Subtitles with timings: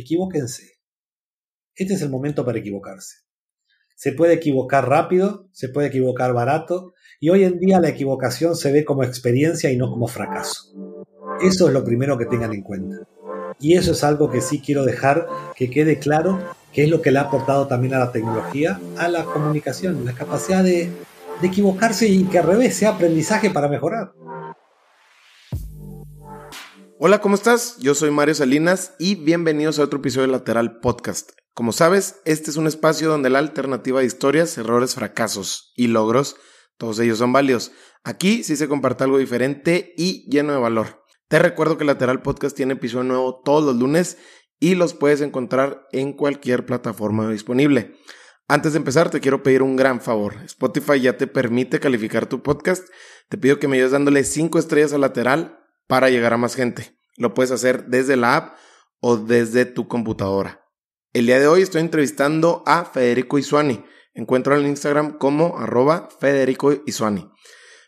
[0.00, 0.78] equivóquense.
[1.74, 3.16] Este es el momento para equivocarse.
[3.96, 8.70] Se puede equivocar rápido, se puede equivocar barato, y hoy en día la equivocación se
[8.70, 10.72] ve como experiencia y no como fracaso.
[11.40, 12.96] Eso es lo primero que tengan en cuenta.
[13.60, 15.26] Y eso es algo que sí quiero dejar
[15.56, 16.38] que quede claro,
[16.72, 20.14] que es lo que le ha aportado también a la tecnología, a la comunicación, la
[20.14, 20.90] capacidad de,
[21.40, 24.12] de equivocarse y que al revés sea aprendizaje para mejorar.
[27.00, 27.78] Hola, ¿cómo estás?
[27.78, 31.30] Yo soy Mario Salinas y bienvenidos a otro episodio de Lateral Podcast.
[31.54, 36.34] Como sabes, este es un espacio donde la alternativa de historias, errores, fracasos y logros,
[36.76, 37.70] todos ellos son válidos.
[38.02, 41.04] Aquí sí se comparte algo diferente y lleno de valor.
[41.28, 44.18] Te recuerdo que Lateral Podcast tiene episodio nuevo todos los lunes
[44.58, 47.94] y los puedes encontrar en cualquier plataforma disponible.
[48.48, 50.34] Antes de empezar, te quiero pedir un gran favor.
[50.46, 52.88] Spotify ya te permite calificar tu podcast.
[53.28, 55.57] Te pido que me ayudes dándole 5 estrellas a lateral
[55.88, 56.96] para llegar a más gente.
[57.16, 58.56] Lo puedes hacer desde la app
[59.00, 60.64] o desde tu computadora.
[61.12, 63.84] El día de hoy estoy entrevistando a Federico Isuani.
[64.14, 67.28] Encuentro en Instagram como arroba Federico Isuani.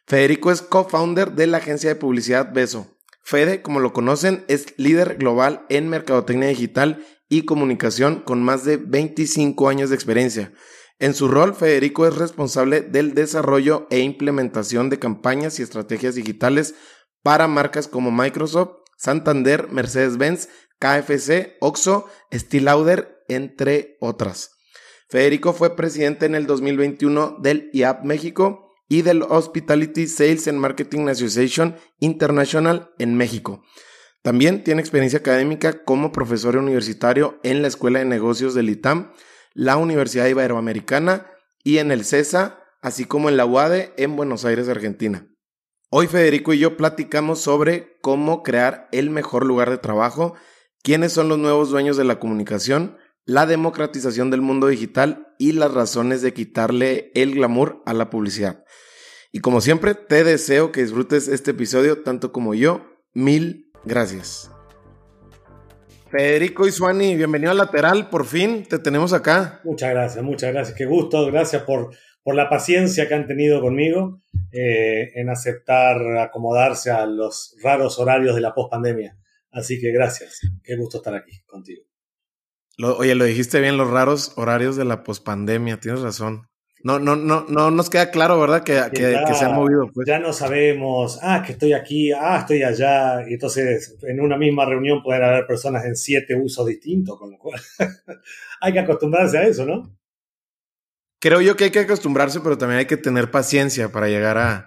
[0.06, 2.96] Federico es co-founder de la agencia de publicidad Beso.
[3.22, 8.76] Fede, como lo conocen, es líder global en mercadotecnia digital y comunicación con más de
[8.76, 10.52] 25 años de experiencia.
[10.98, 16.74] En su rol, Federico es responsable del desarrollo e implementación de campañas y estrategias digitales
[17.22, 24.52] para marcas como Microsoft, Santander, Mercedes-Benz, KFC, Oxo, Steel Lauder, entre otras.
[25.08, 31.08] Federico fue presidente en el 2021 del IAP México y del Hospitality Sales and Marketing
[31.08, 33.62] Association International en México.
[34.22, 39.12] También tiene experiencia académica como profesor universitario en la Escuela de Negocios del ITAM,
[39.54, 41.26] la Universidad Iberoamericana
[41.64, 45.29] y en el CESA, así como en la UADE en Buenos Aires, Argentina.
[45.92, 50.34] Hoy Federico y yo platicamos sobre cómo crear el mejor lugar de trabajo,
[50.84, 55.74] quiénes son los nuevos dueños de la comunicación, la democratización del mundo digital y las
[55.74, 58.62] razones de quitarle el glamour a la publicidad.
[59.32, 62.86] Y como siempre, te deseo que disfrutes este episodio tanto como yo.
[63.12, 64.48] Mil gracias.
[66.08, 69.60] Federico Isuani, bienvenido a Lateral, por fin te tenemos acá.
[69.64, 71.90] Muchas gracias, muchas gracias, qué gusto, gracias por,
[72.22, 74.20] por la paciencia que han tenido conmigo
[74.52, 79.16] eh, en aceptar acomodarse a los raros horarios de la pospandemia.
[79.52, 81.82] Así que gracias, qué gusto estar aquí contigo.
[82.78, 86.46] oye, lo dijiste bien, los raros horarios de la pospandemia, tienes razón.
[86.82, 88.62] No, no, no, no nos queda claro, ¿verdad?
[88.62, 89.90] Que, que, se han movido.
[89.92, 90.08] Pues.
[90.08, 93.28] Ya no sabemos, ah, que estoy aquí, ah, estoy allá.
[93.28, 97.38] Y entonces, en una misma reunión pueden haber personas en siete usos distintos, con lo
[97.38, 97.60] cual
[98.62, 99.99] hay que acostumbrarse a eso, ¿no?
[101.20, 104.66] Creo yo que hay que acostumbrarse, pero también hay que tener paciencia para llegar a,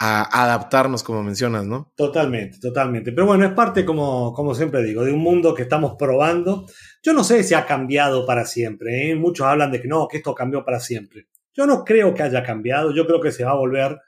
[0.00, 1.92] adaptarnos, como mencionas, ¿no?
[1.96, 3.10] Totalmente, totalmente.
[3.10, 6.66] Pero bueno, es parte, como, siempre digo, de un mundo que estamos probando.
[7.02, 9.10] Yo no sé si ha cambiado para siempre.
[9.10, 9.16] ¿eh?
[9.16, 11.26] Muchos hablan de que no, que esto cambió para siempre.
[11.52, 12.94] Yo no creo que haya cambiado.
[12.94, 13.98] Yo creo que se va a volver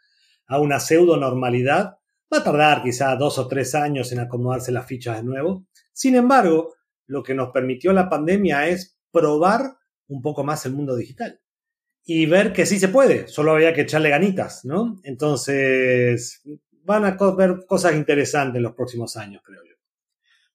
[0.47, 1.97] a una pseudo normalidad.
[2.33, 5.67] Va a tardar quizá dos o tres años en acomodarse las fichas de nuevo.
[5.93, 6.73] Sin embargo,
[7.09, 9.63] lo que nos permitió la pandemia es probar
[10.07, 11.41] un poco más el mundo digital
[12.13, 15.01] y ver que sí se puede, solo había que echarle ganitas, ¿no?
[15.05, 16.43] Entonces,
[16.83, 19.77] van a ver cosas interesantes en los próximos años, creo yo.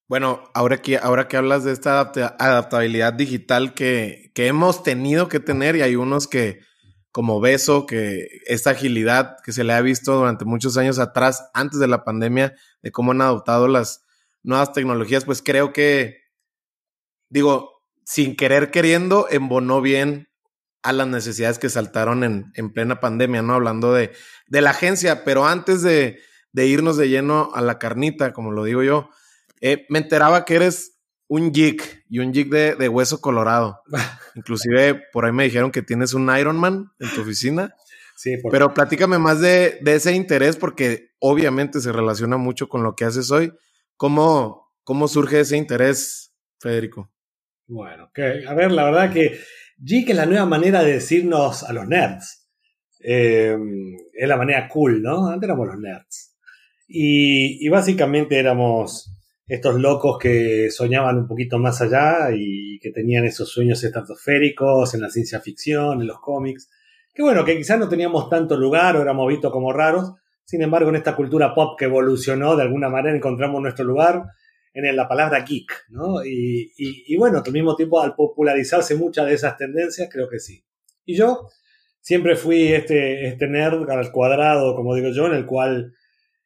[0.06, 5.40] Bueno, ahora que, ahora que hablas de esta adaptabilidad digital que, que hemos tenido que
[5.40, 6.60] tener y hay unos que,
[7.10, 11.80] como Beso, que esta agilidad que se le ha visto durante muchos años atrás, antes
[11.80, 14.04] de la pandemia, de cómo han adoptado las
[14.42, 16.18] nuevas tecnologías, pues creo que,
[17.30, 20.25] digo, sin querer queriendo, embonó bien
[20.86, 23.54] a las necesidades que saltaron en, en plena pandemia, ¿no?
[23.54, 24.12] Hablando de,
[24.46, 26.20] de la agencia, pero antes de,
[26.52, 29.10] de, irnos de lleno a la carnita, como lo digo yo,
[29.60, 33.82] eh, me enteraba que eres un geek y un geek de, de hueso colorado.
[34.36, 37.74] Inclusive por ahí me dijeron que tienes un Ironman en tu oficina.
[38.14, 42.94] Sí, pero platícame más de, de, ese interés porque obviamente se relaciona mucho con lo
[42.94, 43.52] que haces hoy.
[43.96, 47.10] ¿Cómo, cómo surge ese interés, Federico?
[47.66, 49.40] Bueno, que, a ver, la verdad que
[49.78, 52.48] Geek es la nueva manera de decirnos a los nerds.
[53.00, 53.56] Eh,
[54.12, 55.28] es la manera cool, ¿no?
[55.28, 56.36] Antes éramos los nerds.
[56.88, 59.12] Y, básicamente éramos
[59.46, 65.02] estos locos que soñaban un poquito más allá y que tenían esos sueños estratosféricos en
[65.02, 66.70] la ciencia ficción, en los cómics.
[67.12, 70.12] Que bueno, que quizás no teníamos tanto lugar o éramos vistos como raros.
[70.44, 74.24] Sin embargo, en esta cultura pop que evolucionó, de alguna manera encontramos nuestro lugar
[74.84, 76.24] en la palabra geek, ¿no?
[76.24, 80.62] Y, bueno, al mismo tiempo, al popularizarse muchas de esas tendencias, creo que sí.
[81.06, 81.48] Y yo
[82.00, 85.94] siempre fui este, este nerd al cuadrado, como digo yo, en el cual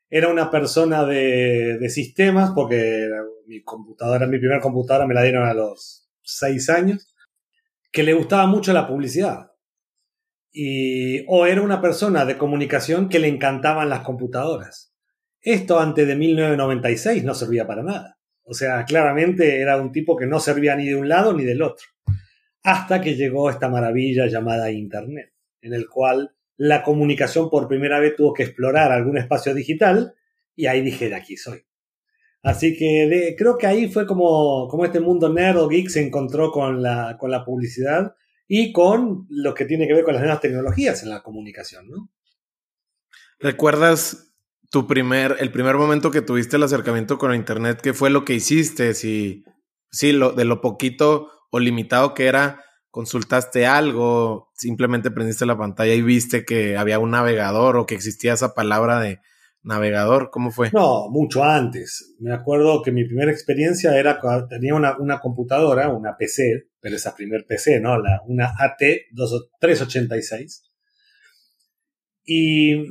[0.09, 3.09] era una persona de, sistemas, porque
[3.47, 7.15] mi computadora, mi primera computadora me la dieron a los seis años,
[7.91, 9.50] que le gustaba mucho la publicidad.
[10.53, 14.94] Y, o era una persona de comunicación que le encantaban las computadoras.
[15.41, 18.19] Esto antes de 1996 no servía para nada.
[18.50, 21.62] O sea, claramente era un tipo que no servía ni de un lado ni del
[21.62, 21.87] otro.
[22.64, 25.32] Hasta que llegó esta maravilla llamada Internet,
[25.62, 30.14] en el cual la comunicación por primera vez tuvo que explorar algún espacio digital
[30.56, 31.64] y ahí dije, de aquí soy.
[32.43, 36.50] Así que creo que ahí fue como, como este mundo nerd o geek se encontró
[36.50, 38.17] con la, con la publicidad
[38.49, 42.11] y con lo que tiene que ver con las nuevas tecnologías en la comunicación, ¿no?
[43.38, 44.30] ¿Recuerdas
[44.70, 47.81] tu primer, el primer momento que tuviste el acercamiento con Internet?
[47.82, 48.94] ¿Qué fue lo que hiciste?
[48.94, 49.44] Si,
[49.90, 55.94] sí, lo, de lo poquito o limitado que era, consultaste algo, simplemente prendiste la pantalla
[55.94, 59.20] y viste que había un navegador o que existía esa palabra de
[59.62, 60.31] navegador?
[60.31, 60.70] ¿Cómo fue?
[60.73, 62.16] No, mucho antes.
[62.19, 66.96] Me acuerdo que mi primera experiencia era cuando tenía una, una computadora, una PC, pero
[66.96, 67.99] esa primer PC, ¿no?
[67.99, 70.62] La, una AT386.
[72.25, 72.87] Y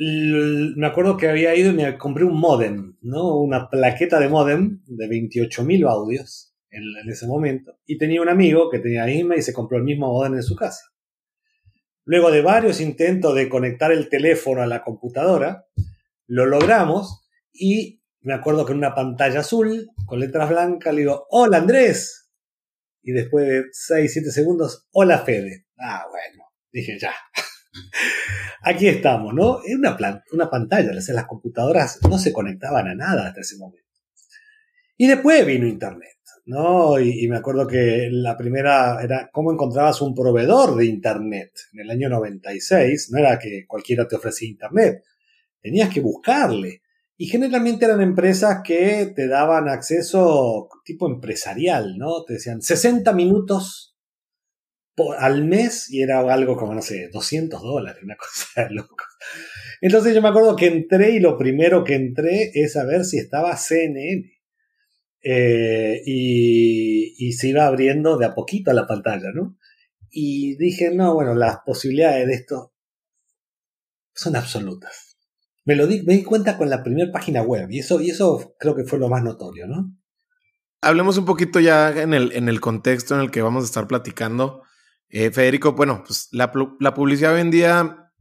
[0.00, 3.36] me acuerdo que había ido y me compré un modem, ¿no?
[3.36, 7.78] Una plaqueta de modem de 28.000 audios en, en, ese momento.
[7.84, 10.54] Y tenía un amigo que tenía IMA y se compró el mismo modem en su
[10.54, 10.84] casa.
[12.04, 15.66] Luego de varios intentos de conectar el teléfono a la computadora,
[16.26, 21.26] lo logramos y me acuerdo que en una pantalla azul, con letras blancas, le digo,
[21.30, 22.30] hola Andrés.
[23.02, 25.66] Y después de 6, 7 segundos, hola Fede.
[25.76, 27.12] Ah, bueno, dije ya.
[28.62, 29.60] Aquí estamos, ¿no?
[29.64, 29.96] En una,
[30.32, 33.88] una pantalla, las computadoras no se conectaban a nada hasta ese momento.
[34.96, 36.18] Y después vino Internet.
[36.48, 36.98] ¿no?
[36.98, 41.52] Y, me acuerdo que la primera era cómo encontrabas un proveedor de Internet.
[41.74, 45.04] En el año 96 no era que cualquiera te ofrecía Internet,
[45.60, 46.80] tenías que buscarle.
[47.18, 52.24] Y generalmente eran empresas que te daban acceso tipo empresarial, ¿no?
[52.24, 53.87] Te decían 60 minutos
[55.18, 58.16] al mes y era algo como, no sé, 200 dólares, una
[58.54, 58.82] cosa de.
[59.80, 63.18] Entonces yo me acuerdo que entré y lo primero que entré es a ver si
[63.18, 64.32] estaba CNN.
[65.22, 69.56] Eh, y, se iba abriendo de a poquito la pantalla, ¿no?
[70.10, 72.72] Y dije, no, bueno, las posibilidades de esto
[74.14, 75.16] son absolutas.
[75.64, 78.54] Me lo di, me di cuenta con la primera página web y eso, y eso
[78.58, 79.94] creo que fue lo más notorio, ¿no?
[80.80, 83.86] Hablemos un poquito ya en el, en el contexto en el que vamos a estar
[83.86, 84.62] platicando.
[85.10, 88.12] Eh, Federico, bueno, pues la, publicidad hoy en día,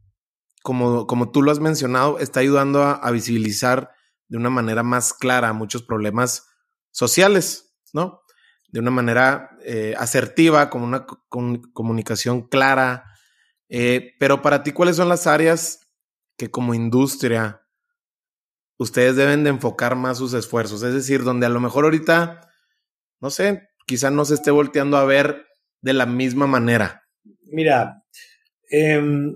[0.64, 3.92] como, como tú lo has mencionado, está ayudando a, visibilizar
[4.30, 6.48] de una manera más clara muchos problemas
[6.92, 8.22] sociales, ¿no?
[8.70, 11.06] De una manera eh, asertiva, con una
[11.74, 13.06] comunicación clara.
[13.70, 15.82] Eh, pero para ti, ¿cuáles son las áreas
[16.38, 17.64] que como industria
[18.78, 20.84] ustedes deben de enfocar más sus esfuerzos?
[20.84, 22.50] Es decir, donde a lo mejor ahorita,
[23.20, 25.47] no sé, quizá no se esté volteando a ver
[25.82, 27.04] de la misma manera.
[27.46, 28.04] Mira,
[28.70, 29.34] em,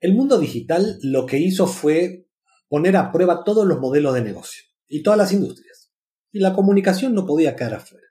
[0.00, 2.26] el mundo digital lo que hizo fue
[2.68, 5.92] poner a prueba todos los modelos de negocio y todas las industrias.
[6.32, 8.06] Y la comunicación no podía quedar afuera.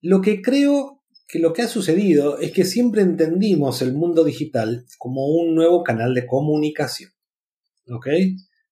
[0.00, 4.84] Lo que creo que lo que ha sucedido es que siempre entendimos el mundo digital
[4.98, 7.10] como un nuevo canal de comunicación.
[7.88, 8.08] ¿Ok?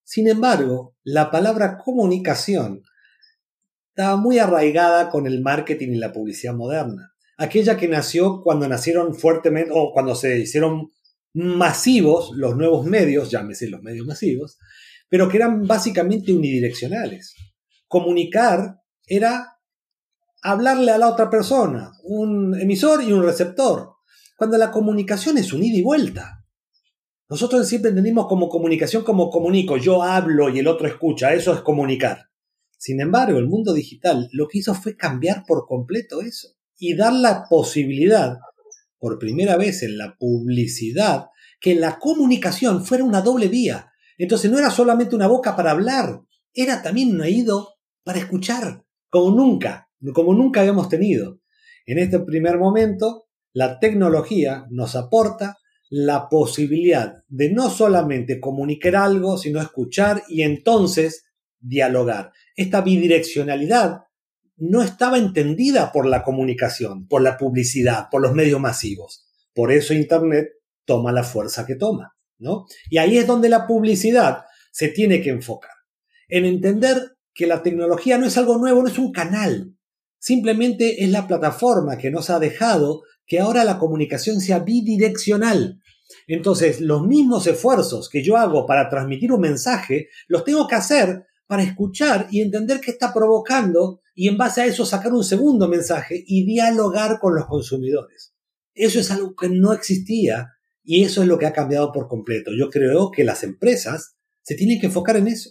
[0.04, 2.82] Sin embargo, la palabra comunicación
[3.90, 7.12] estaba muy arraigada con el marketing y la publicidad moderna.
[7.36, 10.92] Aquella que nació cuando nacieron fuertemente o cuando se hicieron
[11.34, 14.58] masivos los nuevos medios, llámese los medios masivos,
[15.08, 17.34] pero que eran básicamente unidireccionales.
[17.88, 19.58] Comunicar era
[20.42, 23.96] hablarle a la otra persona, un emisor y un receptor,
[24.36, 26.44] cuando la comunicación es un ida y vuelta.
[27.28, 31.60] Nosotros siempre entendimos como comunicación como comunico, yo hablo y el otro escucha, eso es
[31.60, 32.29] comunicar.
[32.80, 37.12] Sin embargo, el mundo digital lo que hizo fue cambiar por completo eso y dar
[37.12, 38.38] la posibilidad,
[38.98, 41.26] por primera vez en la publicidad,
[41.60, 46.22] que la comunicación fuera una doble vía, entonces no era solamente una boca para hablar,
[46.54, 51.42] era también un oído para escuchar, como nunca, como nunca habíamos tenido.
[51.84, 55.58] En este primer momento, la tecnología nos aporta
[55.90, 61.26] la posibilidad de no solamente comunicar algo, sino escuchar y entonces
[61.60, 62.32] dialogar.
[62.60, 64.02] Esta bidireccionalidad
[64.58, 69.26] no estaba entendida por la comunicación, por la publicidad, por los medios masivos.
[69.54, 70.48] Por eso Internet
[70.84, 72.14] toma la fuerza que toma.
[72.90, 75.70] Y ahí es donde la publicidad se tiene que enfocar,
[76.28, 79.74] en entender que la tecnología no es algo nuevo, no es un canal,
[80.18, 85.80] simplemente es la plataforma que nos ha dejado que ahora la comunicación sea bidireccional.
[86.26, 91.24] Entonces, los mismos esfuerzos que yo hago para transmitir un mensaje, los tengo que hacer
[91.50, 95.66] para escuchar y entender qué está provocando y en base a eso sacar un segundo
[95.66, 98.36] mensaje y dialogar con los consumidores.
[98.72, 100.52] Eso es algo que no existía
[100.84, 102.52] y eso es lo que ha cambiado por completo.
[102.56, 105.50] Yo creo que las empresas se tienen que enfocar en eso,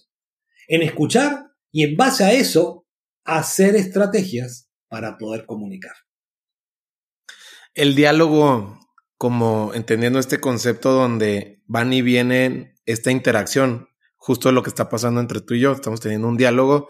[0.70, 2.88] en escuchar y en base a eso
[3.26, 5.96] hacer estrategias para poder comunicar.
[7.74, 8.80] El diálogo,
[9.18, 15.22] como entendiendo este concepto donde van y vienen esta interacción, justo lo que está pasando
[15.22, 16.90] entre tú y yo, estamos teniendo un diálogo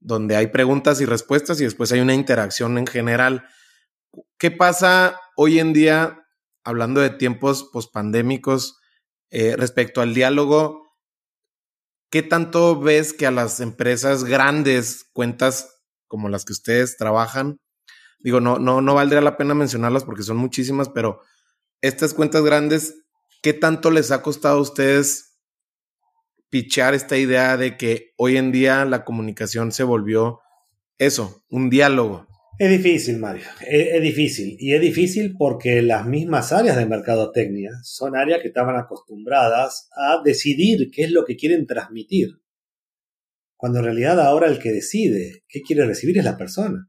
[0.00, 3.46] donde hay preguntas y respuestas y después hay una interacción en general.
[4.38, 6.26] ¿Qué pasa hoy en día,
[6.64, 8.80] hablando de tiempos pospandémicos,
[9.30, 10.94] eh, respecto al diálogo?
[12.10, 17.60] ¿Qué tanto ves que a las empresas grandes, cuentas como las que ustedes trabajan,
[18.18, 21.20] digo, no, no, no valdría la pena mencionarlas porque son muchísimas, pero
[21.82, 22.94] estas cuentas grandes,
[23.42, 25.33] ¿qué tanto les ha costado a ustedes
[26.54, 30.38] pichar esta idea de que hoy en día la comunicación se volvió
[30.98, 32.28] eso, un diálogo?
[32.60, 34.56] Es difícil, Mario, es, difícil.
[34.60, 40.22] Y es difícil porque las mismas áreas de mercadotecnia son áreas que estaban acostumbradas a
[40.24, 42.28] decidir qué es lo que quieren transmitir.
[43.56, 46.88] Cuando en realidad ahora el que decide qué quiere recibir es la persona.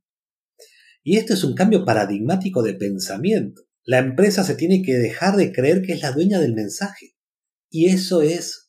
[1.02, 3.64] Y esto es un cambio paradigmático de pensamiento.
[3.84, 7.16] La empresa se tiene que dejar de creer que es la dueña del mensaje.
[7.72, 8.65] Y eso es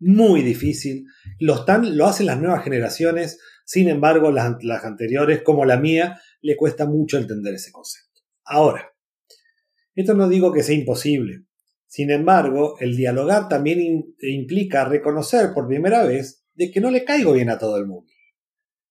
[0.00, 1.06] muy difícil.
[1.38, 3.38] Lo, están, lo hacen las nuevas generaciones
[3.70, 8.20] sin embargo, las, anteriores, como la mía, le cuesta mucho entender ese concepto.
[8.44, 8.92] Ahora,
[9.94, 11.44] esto no digo que sea imposible.
[11.86, 17.32] Sin embargo, el dialogar también implica reconocer por primera vez de que no le caigo
[17.32, 18.10] bien a todo el mundo.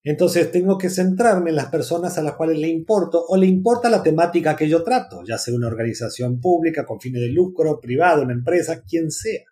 [0.02, 3.90] Entonces tengo que centrarme en las personas a las cuales le importo o le importa
[3.90, 8.22] la temática que yo trato, ya sea una organización pública con fines de lucro, privado,
[8.22, 9.44] una empresa, quien sea.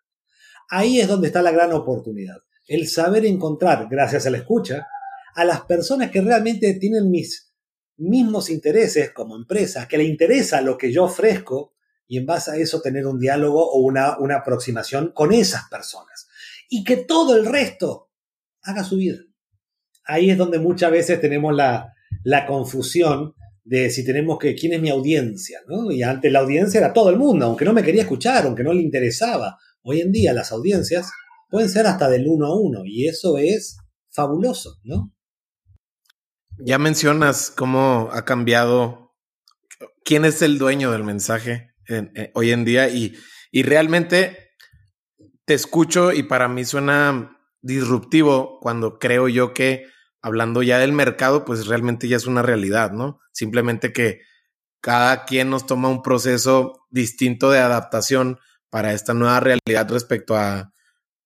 [0.70, 2.38] Ahí es donde está la gran oportunidad.
[2.68, 4.88] El saber encontrar, gracias a la escucha,
[5.36, 7.54] a las personas que realmente tienen mis
[7.98, 11.74] mismos intereses como empresa, que le interesa lo que yo ofrezco
[12.08, 16.28] y en base a eso tener un diálogo o una, una aproximación con esas personas.
[16.70, 18.12] Y que todo el resto
[18.62, 19.20] haga su vida.
[20.06, 21.94] Ahí es donde muchas veces tenemos la,
[22.24, 25.92] la confusión de si tenemos que, quién es mi audiencia, ¿no?
[25.92, 28.74] Y antes la audiencia era todo el mundo, aunque no me quería escuchar, aunque no
[28.74, 29.58] le interesaba.
[29.90, 31.14] Hoy en día las audiencias
[31.50, 33.78] pueden ser hasta del uno a uno y eso es
[34.12, 35.14] fabuloso, ¿no?
[36.60, 39.16] Ya mencionas cómo ha cambiado,
[40.04, 43.16] quién es el dueño del mensaje eh, hoy en día y,
[43.50, 44.50] y realmente
[45.46, 49.86] te escucho y para mí suena disruptivo cuando creo yo que
[50.22, 53.22] hablando ya del mercado, pues realmente ya es una realidad, ¿no?
[53.32, 54.20] Simplemente que
[54.82, 58.40] cada quien nos toma un proceso distinto de adaptación
[58.78, 60.72] para esta nueva realidad respecto a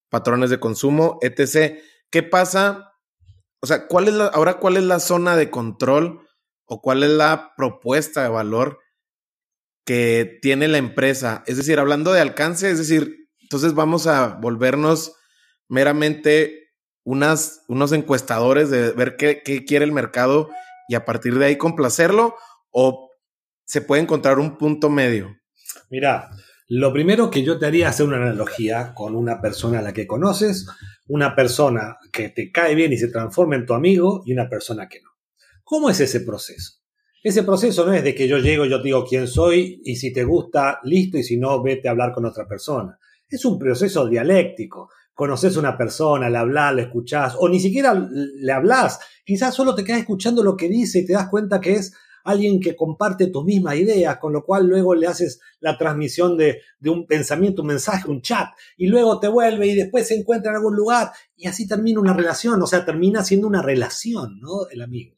[0.07, 1.81] patrones de consumo, etc.
[2.09, 2.91] ¿Qué pasa
[3.61, 6.25] o sea, ¿cuál es la, ahora cuál es la zona de control
[6.63, 8.79] o cuál es la propuesta de valor
[9.85, 11.43] que tiene la empresa?
[11.45, 15.11] Es decir, hablando de alcance, es decir, entonces vamos a volvernos
[15.67, 16.69] meramente
[17.03, 20.49] unas, unos encuestadores de ver qué, qué quiere el mercado
[20.87, 22.37] y a partir de ahí complacerlo
[22.71, 23.11] o
[23.65, 25.37] se puede encontrar un punto medio.
[25.89, 26.31] Mira,
[26.73, 29.91] lo primero que yo te haría es hacer una analogía con una persona a la
[29.91, 30.67] que conoces
[31.09, 34.87] una persona que te cae bien y se transforma en tu amigo y una persona
[34.87, 35.09] que no.
[35.65, 36.75] ¿Cómo es ese proceso?
[37.21, 40.13] Ese proceso no es de que yo llego, yo te digo quién soy y si
[40.13, 42.97] te gusta, listo, y si no, vete a hablar con otra persona.
[43.27, 44.91] Es un proceso dialéctico.
[45.13, 48.97] Conoces a una persona, le hablas, le escuchás, o ni siquiera le hablas.
[49.25, 52.59] Quizás solo te quedas escuchando lo que dice y te das cuenta que es alguien
[52.59, 57.05] que comparte tus mismas ideas, con lo cual luego le haces la transmisión de, un
[57.05, 60.75] pensamiento, un mensaje, un chat, y luego te vuelve y después se encuentra en algún
[60.75, 64.67] lugar y así termina una relación, o sea, termina siendo una relación, ¿no?
[64.69, 65.15] El amigo.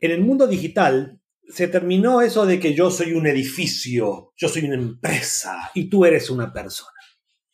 [0.00, 4.64] En el mundo digital se terminó eso de que yo soy un edificio, yo soy
[4.64, 6.98] una empresa y tú eres una persona,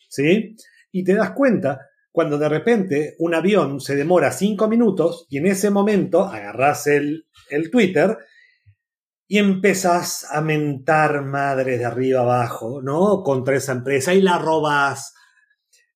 [0.08, 0.56] ¿sí?
[0.92, 1.87] Y te das cuenta
[2.18, 7.28] cuando de repente un avión se demora cinco minutos y en ese momento agarras el
[7.48, 8.18] el Twitter
[9.28, 13.22] y empezás a mentar madres de arriba abajo, ¿no?
[13.22, 15.14] Contra esa empresa y la robas.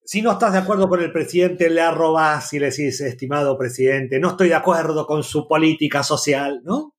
[0.05, 4.21] Si no estás de acuerdo con el presidente, le arrobas y le decís, estimado presidente,
[4.21, 6.95] no estoy de acuerdo con su política social, ¿no?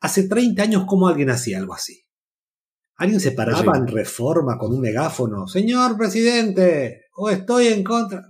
[0.00, 2.04] Hace 30 años, ¿cómo alguien hacía algo así?
[2.96, 5.46] ¿Alguien se paraba en reforma con un megáfono?
[5.46, 8.28] Señor presidente, o estoy en contra.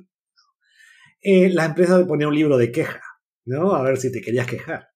[1.20, 3.02] Eh, la empresa ponía un libro de queja.
[3.44, 3.74] ¿no?
[3.74, 4.88] A ver si te querías quejar.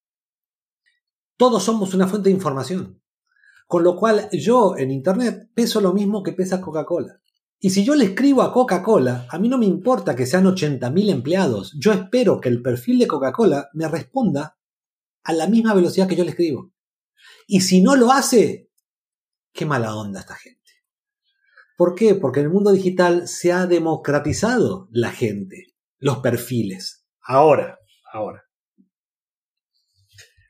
[1.37, 3.03] Todos somos una fuente de información.
[3.67, 7.21] Con lo cual yo en Internet peso lo mismo que pesa Coca-Cola.
[7.59, 11.11] Y si yo le escribo a Coca-Cola, a mí no me importa que sean 80.000
[11.11, 11.77] empleados.
[11.79, 14.59] Yo espero que el perfil de Coca-Cola me responda
[15.25, 16.73] a la misma velocidad que yo le escribo.
[17.47, 18.71] Y si no lo hace,
[19.53, 20.62] qué mala onda esta gente.
[21.77, 22.15] ¿Por qué?
[22.15, 27.07] Porque en el mundo digital se ha democratizado la gente, los perfiles.
[27.21, 27.79] Ahora,
[28.13, 28.45] ahora.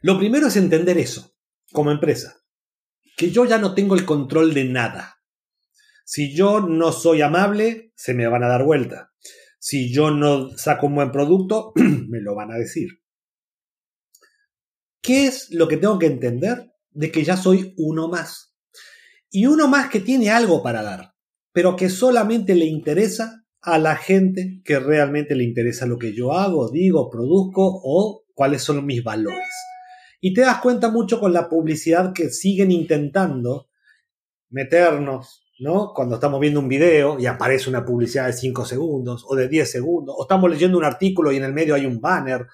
[0.01, 1.35] Lo primero es entender eso,
[1.73, 2.43] como empresa,
[3.17, 5.21] que yo ya no tengo el control de nada.
[6.05, 9.13] Si yo no soy amable, se me van a dar vuelta.
[9.61, 13.01] Si yo no saco un buen producto, me lo van a decir.
[15.01, 16.73] ¿Qué es lo que tengo que entender?
[16.91, 18.57] De que ya soy uno más.
[19.31, 21.12] Y uno más que tiene algo para dar,
[21.53, 26.33] pero que solamente le interesa a la gente que realmente le interesa lo que yo
[26.33, 29.49] hago, digo, produzco o cuáles son mis valores.
[30.21, 33.69] Y te das cuenta mucho con la publicidad que siguen intentando
[34.51, 35.93] meternos, ¿no?
[35.95, 39.71] Cuando estamos viendo un video y aparece una publicidad de 5 segundos o de 10
[39.71, 42.47] segundos, o estamos leyendo un artículo y en el medio hay un banner.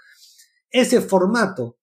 [0.70, 1.78] Ese formato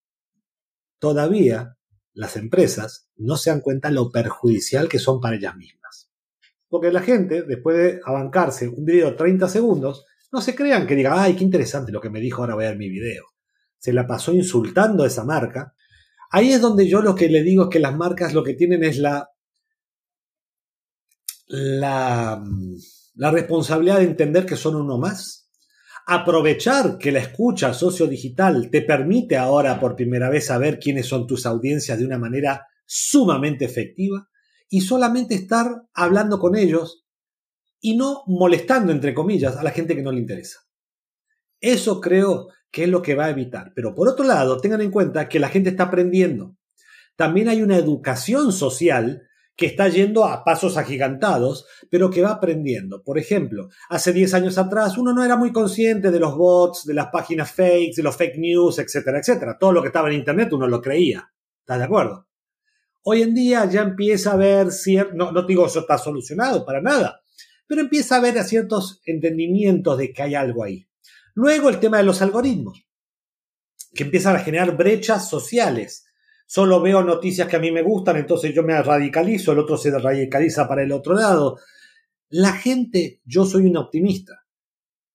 [1.00, 1.78] todavía
[2.14, 6.05] las empresas no se dan cuenta lo perjudicial que son para ellas mismas.
[6.76, 10.94] Porque la gente, después de abancarse un video de 30 segundos, no se crean que
[10.94, 13.24] diga, ay, qué interesante lo que me dijo, ahora voy a ver mi video.
[13.78, 15.74] Se la pasó insultando a esa marca.
[16.32, 18.84] Ahí es donde yo lo que le digo es que las marcas lo que tienen
[18.84, 19.30] es la,
[21.48, 22.44] la,
[23.14, 25.50] la responsabilidad de entender que son uno más
[26.08, 31.46] aprovechar que la escucha sociodigital te permite ahora por primera vez saber quiénes son tus
[31.46, 34.28] audiencias de una manera sumamente efectiva
[34.70, 37.06] y solamente estar hablando con ellos
[37.80, 40.62] y no molestando, entre comillas, a la gente que no le interesa.
[41.60, 43.72] Eso creo que es lo que va a evitar.
[43.76, 46.58] Pero por otro lado, tengan en cuenta que la gente está aprendiendo.
[47.16, 49.22] También hay una educación social
[49.56, 53.04] que está yendo a pasos agigantados, pero que va aprendiendo.
[53.04, 56.94] Por ejemplo, hace 10 años atrás uno no era muy consciente de los bots, de
[56.94, 59.58] las páginas fakes, de los fake news, etcétera, etcétera.
[59.58, 61.32] Todo lo que estaba en Internet uno lo creía.
[61.62, 62.25] ¿Estás de acuerdo?
[63.08, 66.82] Hoy en día ya empieza a haber cierto, no, no digo eso está solucionado para
[66.82, 67.22] nada,
[67.68, 70.88] pero empieza a haber ciertos entendimientos de que hay algo ahí.
[71.36, 72.84] Luego el tema de los algoritmos,
[73.94, 76.08] que empiezan a generar brechas sociales
[76.48, 79.92] solo veo noticias que a mí me gustan, entonces yo me radicalizo, el otro se
[79.92, 81.60] radicaliza para el otro lado.
[82.30, 84.46] La gente, yo soy un optimista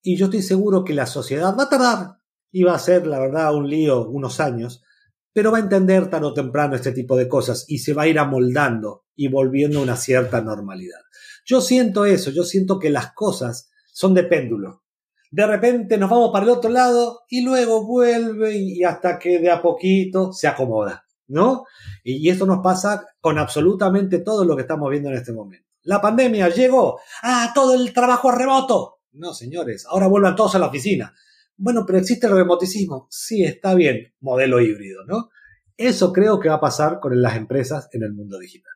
[0.00, 2.18] y yo estoy seguro que la sociedad va a tardar
[2.52, 4.84] y va a ser, la verdad, un lío unos años,
[5.32, 8.08] pero va a entender tarde o temprano este tipo de cosas y se va a
[8.08, 11.00] ir amoldando y volviendo a una cierta normalidad.
[11.44, 14.84] Yo siento eso, yo siento que las cosas son de péndulo.
[15.30, 19.50] De repente nos vamos para el otro lado y luego vuelve y hasta que de
[19.50, 21.04] a poquito se acomoda.
[21.30, 21.64] ¿no?
[22.04, 25.66] Y, esto nos pasa con absolutamente todo lo que estamos viendo en este momento.
[25.82, 28.98] La pandemia llegó, ah, todo el trabajo remoto.
[29.12, 31.14] No, señores, ahora vuelvan todos a la oficina.
[31.62, 33.06] Bueno, pero existe el remoticismo.
[33.10, 35.28] Sí, está bien, modelo híbrido, ¿no?
[35.76, 38.72] Eso creo que va a pasar con las empresas en el mundo digital.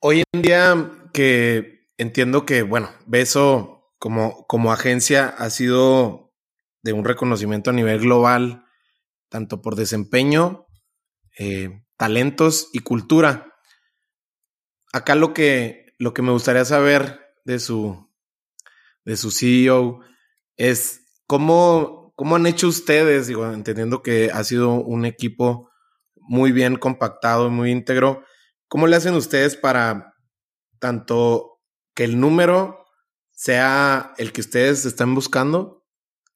[0.00, 6.32] Hoy en día que entiendo que, bueno, Beso como, como agencia ha sido
[6.84, 8.64] de un reconocimiento a nivel global
[9.28, 10.66] tanto por desempeño,
[11.36, 13.52] eh, talentos y cultura.
[14.92, 18.05] Acá lo que, lo que me gustaría saber de su,
[19.06, 20.00] de su CEO
[20.56, 25.70] es cómo, cómo han hecho ustedes, digo, entendiendo que ha sido un equipo
[26.16, 28.24] muy bien compactado, muy íntegro,
[28.68, 30.14] ¿cómo le hacen ustedes para
[30.78, 31.60] tanto
[31.94, 32.84] que el número
[33.30, 35.84] sea el que ustedes están buscando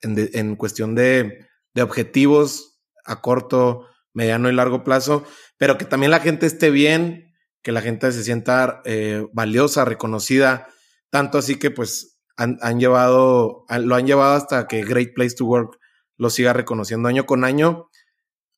[0.01, 5.25] en, en cuestión de, de objetivos a corto, mediano y largo plazo,
[5.57, 10.69] pero que también la gente esté bien, que la gente se sienta eh, valiosa, reconocida,
[11.11, 15.79] tanto así que pues han, llevado, lo han llevado hasta que Great Place to Work
[16.17, 17.91] lo siga reconociendo año con año.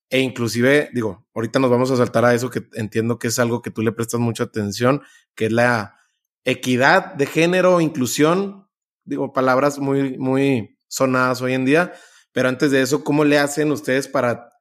[0.08, 3.62] E inclusive, digo, ahorita nos vamos a saltar a eso que entiendo que es algo
[3.62, 5.02] que tú le prestas mucha atención,
[5.34, 5.96] que es la
[6.44, 8.68] equidad de género, inclusión,
[9.04, 11.92] digo, palabras muy, muy sonadas hoy en día,
[12.32, 14.52] pero antes de eso, ¿cómo le hacen ustedes para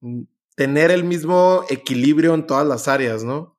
[0.00, 0.22] mm,
[0.54, 3.53] tener el mismo equilibrio en todas las áreas, no?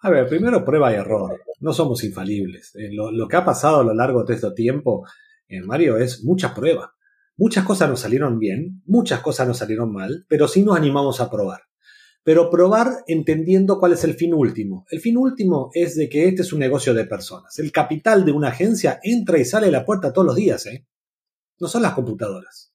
[0.00, 1.40] A ver, primero prueba y error.
[1.60, 2.72] No somos infalibles.
[2.76, 5.04] Eh, lo, que ha pasado a lo largo de este tiempo,
[5.48, 6.94] en Mario, es mucha prueba.
[7.36, 11.30] Muchas cosas nos salieron bien, muchas cosas nos salieron mal, pero sí nos animamos a
[11.30, 11.62] probar.
[12.22, 14.86] Pero probar entendiendo cuál es el fin último.
[14.90, 17.58] El fin último es de que este es un negocio de personas.
[17.58, 20.86] El capital de una agencia entra y sale de la puerta todos los días, ¿eh?
[21.60, 22.72] no son las computadoras.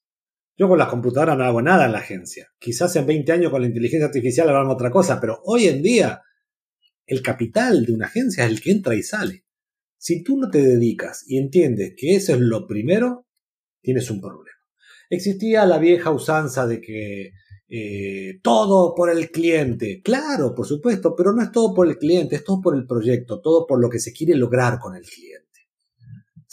[0.58, 2.50] Yo con las computadoras no hago nada en la agencia.
[2.60, 6.22] Quizás en 20 años con la inteligencia artificial hagamos otra cosa, pero hoy en día
[7.06, 9.46] el capital de una agencia es el que entra y sale.
[9.98, 13.28] Si tú no te dedicas y entiendes que eso es lo primero,
[13.82, 14.58] tienes un problema.
[15.10, 17.32] Existía la vieja usanza de que
[17.70, 20.02] eh, todo por el cliente.
[20.04, 23.42] Claro, por supuesto, pero no es todo por el cliente, es todo por el proyecto,
[23.42, 25.43] todo por lo que se quiere lograr con el cliente.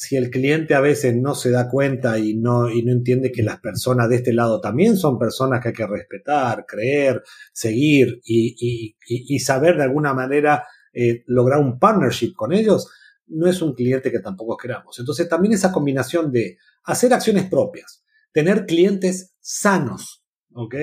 [0.02, 3.42] Si el cliente a veces no se da cuenta y no, y no entiende que
[3.42, 9.38] las personas de este lado también son personas que hay que respetar, creer, seguir y,
[9.40, 12.88] saber de alguna manera eh, lograr un partnership con ellos,
[13.26, 14.98] no es un cliente que tampoco queramos.
[14.98, 20.76] Entonces también esa combinación de hacer acciones propias, tener clientes sanos, ¿ok?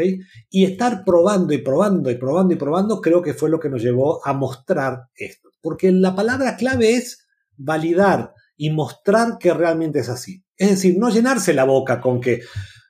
[0.51, 3.81] Y estar probando y probando y probando y probando, creo que fue lo que nos
[3.81, 5.49] llevó a mostrar esto.
[5.59, 7.25] Porque la palabra clave es
[7.55, 10.43] validar y mostrar que realmente es así.
[10.57, 12.41] Es decir, no llenarse la boca con que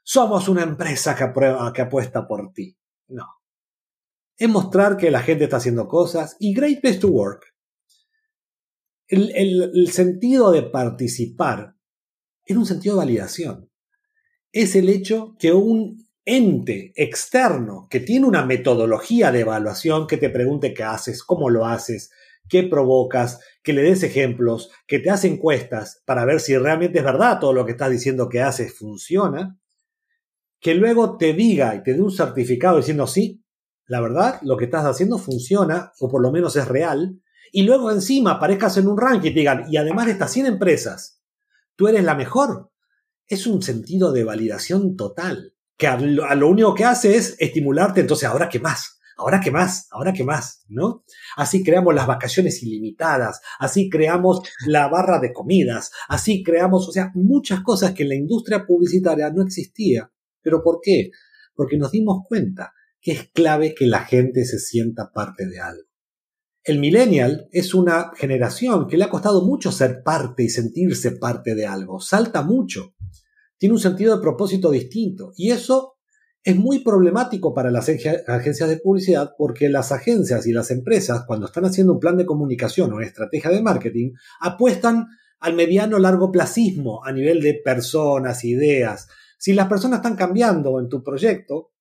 [0.03, 1.25] somos una empresa que,
[1.73, 2.75] que apuesta por ti.
[3.09, 3.25] No.
[4.37, 7.53] Es mostrar que la gente está haciendo cosas y Great Place to Work.
[9.09, 11.75] el sentido de participar
[12.45, 13.69] en un sentido de validación.
[14.51, 20.29] Es el hecho que un ente externo que tiene una metodología de evaluación que te
[20.29, 22.11] pregunte qué haces, cómo lo haces,
[22.49, 27.05] qué provocas, que le des ejemplos, que te hace encuestas para ver si realmente es
[27.05, 29.59] verdad todo lo que estás diciendo que haces funciona,
[30.59, 33.43] que luego te diga y te dé un certificado diciendo sí,
[33.85, 37.91] la verdad, lo que estás haciendo funciona o por lo menos es real, y luego
[37.91, 41.21] encima aparezcas en un ranking y te digan, y además de estas 100 empresas,
[41.75, 42.71] tú eres la mejor.
[43.27, 48.27] Es un sentido de validación total, que a lo, único que hace es estimularte, entonces,
[48.27, 48.96] ¿ahora qué más?
[49.17, 49.87] ¿Ahora qué más?
[49.91, 50.63] ¿Ahora qué más?
[50.67, 51.03] ¿No?
[51.35, 57.11] Así creamos las vacaciones ilimitadas, así creamos la barra de comidas, así creamos, o sea,
[57.15, 60.11] muchas cosas que en la industria publicitaria no existía.
[60.41, 61.09] ¿Pero por qué?
[61.55, 65.87] Porque nos dimos cuenta que es clave que la gente se sienta parte de algo.
[66.63, 71.55] El millennial es una generación que le ha costado mucho ser parte y sentirse parte
[71.55, 71.99] de algo.
[71.99, 72.93] Salta mucho.
[73.57, 75.31] Tiene un sentido de propósito distinto.
[75.37, 75.96] Y eso
[76.47, 81.47] es muy problemático para las agencias de publicidad porque las agencias y las empresas, cuando
[81.47, 85.07] están haciendo un plan de comunicación o estrategia de marketing, apuestan
[85.41, 89.09] al mediano largo placismo a nivel de personas, ideas.
[89.37, 91.73] Si las personas están cambiando en tu proyecto,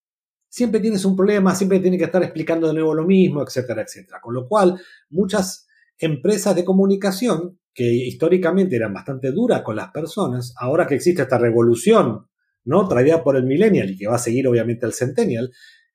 [0.49, 4.19] siempre tienes un problema, siempre tienes que estar explicando de nuevo lo mismo, etcétera, etcétera.
[4.21, 10.55] Con lo cual, muchas empresas de comunicación que históricamente eran bastante duras con las personas,
[10.59, 12.27] ahora que existe esta revolución,
[12.67, 12.87] ¿no?
[12.87, 15.51] Traída por el millennial y que va a seguir obviamente el centennial,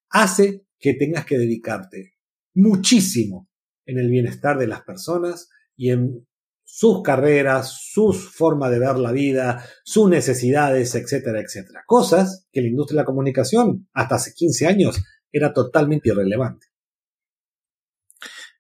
[0.10, 2.16] hace que tengas que dedicarte
[2.56, 3.50] muchísimo
[3.86, 6.28] en el bienestar de las personas y en
[6.64, 11.84] sus carreras, sus formas de ver la vida, sus necesidades, etcétera, etcétera.
[11.86, 16.68] Cosas que la industria de la comunicación hasta hace 15 años era totalmente irrelevante.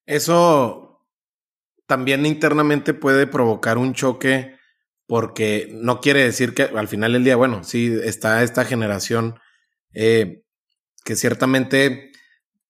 [0.05, 1.07] Eso
[1.85, 4.55] también internamente puede provocar un choque
[5.11, 9.37] porque no quiere decir que al final del día, bueno, sí está esta generación
[9.93, 10.45] eh,
[11.03, 12.13] que ciertamente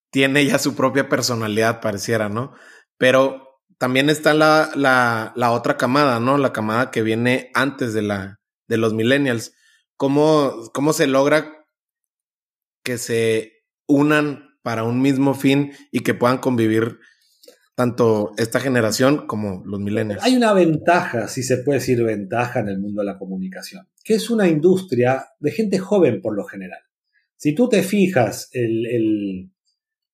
[0.09, 2.55] tiene ya su propia personalidad, pareciera, ¿no?
[2.97, 6.39] Pero también está la, la, la, otra camada, ¿no?
[6.39, 9.53] La camada que viene antes de, la, de los millennials.
[9.95, 11.67] ¿Cómo, ¿Cómo se logra
[12.83, 16.97] que se unan para un mismo fin y que puedan convivir
[17.81, 20.21] tanto esta generación como los millennials?
[20.21, 24.13] Hay una ventaja, si se puede decir ventaja en el mundo de la comunicación, que
[24.13, 26.81] es una industria de gente joven por lo general.
[27.37, 29.51] Si tú te fijas, el, el,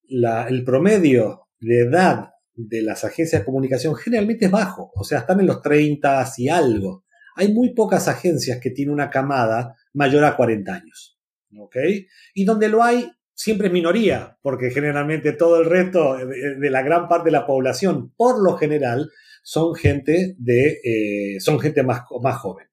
[0.08, 5.42] el promedio de edad de las agencias de comunicación generalmente es bajo, o sea, están
[5.42, 7.04] en los 30 y algo.
[7.36, 11.20] Hay muy pocas agencias que tienen una camada mayor a 40 años.
[11.60, 11.76] ¿Ok?
[12.34, 17.08] Y donde lo hay, siempre es minoría, porque generalmente todo el resto de la gran
[17.08, 19.12] parte de la población, por lo general,
[19.44, 22.66] son gente, de, eh, son gente más, más joven.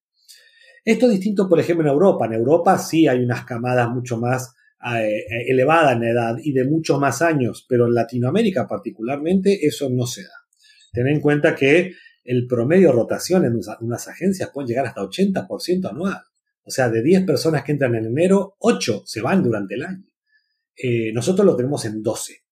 [0.83, 2.27] Esto es distinto, por ejemplo, en Europa.
[2.27, 4.55] En Europa sí hay unas camadas mucho más
[4.97, 10.07] eh, elevada en edad y de muchos más años, pero en Latinoamérica particularmente eso no
[10.07, 10.35] se da.
[10.93, 11.93] Ten en cuenta que
[12.25, 16.23] el promedio de rotación en unas agencias puede llegar hasta 80% anual.
[16.63, 20.14] O sea, de 10 personas que entran en enero, 8 se van durante el año.
[20.77, 22.45] Eh, nosotros lo tenemos en 12.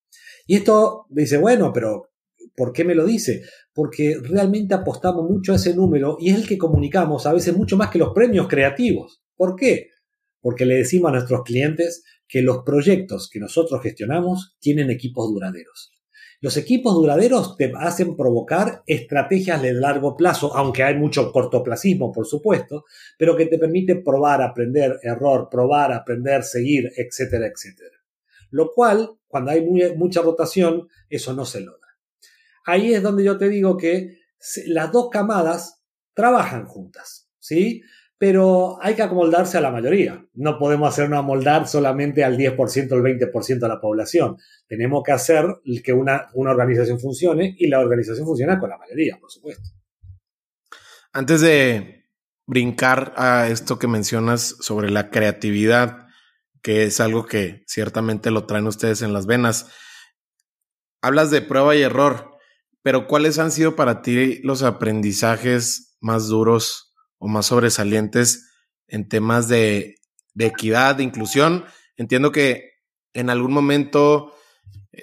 [0.46, 2.11] Y esto dice, bueno, pero
[2.54, 3.42] ¿por qué me lo dice?
[3.72, 7.76] Porque realmente apostamos mucho a ese número y es el que comunicamos a veces mucho
[7.76, 9.22] más que los premios creativos.
[9.37, 9.88] ¿Por qué?
[10.40, 15.92] Porque le decimos a nuestros clientes que los proyectos que nosotros gestionamos tienen equipos duraderos.
[16.40, 22.26] Los equipos duraderos te hacen provocar estrategias de largo plazo, aunque hay mucho cortoplacismo, por
[22.26, 22.85] supuesto,
[23.16, 28.01] pero que te permite probar, aprender, error, probar, aprender, seguir, etcétera, etcétera.
[28.52, 31.88] Lo cual, cuando hay mucha rotación, eso no se logra.
[32.64, 34.20] Ahí es donde yo te digo que
[34.66, 35.82] las dos camadas
[36.14, 37.82] trabajan juntas, ¿sí?
[38.22, 40.24] pero hay que acomoldarse a la mayoría.
[40.34, 42.56] No podemos hacernos amoldar solamente al 10%
[42.92, 44.36] o el 20% de la población.
[44.68, 45.44] Tenemos que hacer
[45.82, 49.70] que una, una organización funcione y la organización funciona con la mayoría, por supuesto.
[51.12, 52.04] Antes de
[52.46, 56.01] brincar a esto que mencionas sobre la creatividad,
[56.62, 59.66] que es algo que ciertamente lo traen ustedes en las venas,
[61.01, 62.38] hablas de prueba y error,
[62.83, 68.48] pero ¿cuáles han sido para ti los aprendizajes más duros o más sobresalientes
[68.88, 69.96] en temas de,
[70.38, 71.64] equidad, de inclusión.
[71.96, 72.72] Entiendo que
[73.14, 74.35] en algún momento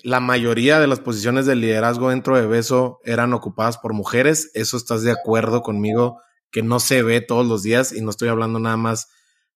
[0.03, 4.51] la mayoría de las posiciones de liderazgo dentro de Beso eran ocupadas por mujeres.
[4.53, 8.29] Eso estás de acuerdo conmigo, que no se ve todos los días y no estoy
[8.29, 9.07] hablando nada más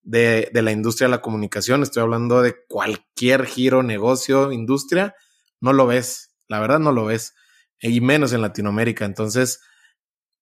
[0.04, 5.16] de, de, la industria de la comunicación, estoy hablando de cualquier giro, negocio, industria.
[5.60, 7.34] No lo ves, la verdad no lo ves,
[7.82, 9.06] y menos en Latinoamérica.
[9.06, 9.62] Entonces,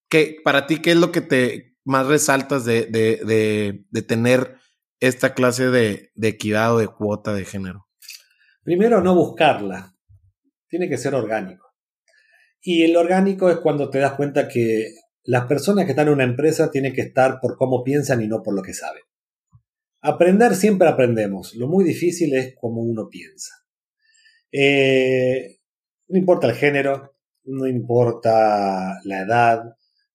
[0.10, 4.58] ¿qué, para ti, ¿qué es lo que te, más resaltas de, de, de, tener
[5.00, 7.88] esta clase de, equidad o de cuota de género?
[8.63, 9.95] Primero, no buscarla.
[10.67, 11.67] Tiene que ser orgánico.
[12.62, 14.93] Y el orgánico es cuando te das cuenta que
[15.24, 18.43] las personas que están en una empresa tienen que estar por cómo piensan y no
[18.43, 19.02] por lo que saben.
[20.01, 21.55] Aprender siempre aprendemos.
[21.55, 23.53] Lo muy difícil es cómo uno piensa.
[24.51, 25.59] Eh,
[26.07, 29.63] no importa el género, no importa la edad,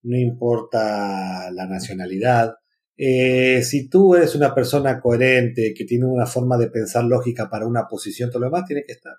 [0.02, 2.54] no importa la nacionalidad.
[2.96, 7.66] Eh, si tú eres una persona coherente, que tiene una forma de pensar lógica para
[7.66, 9.14] una posición, todo lo demás tiene que estar.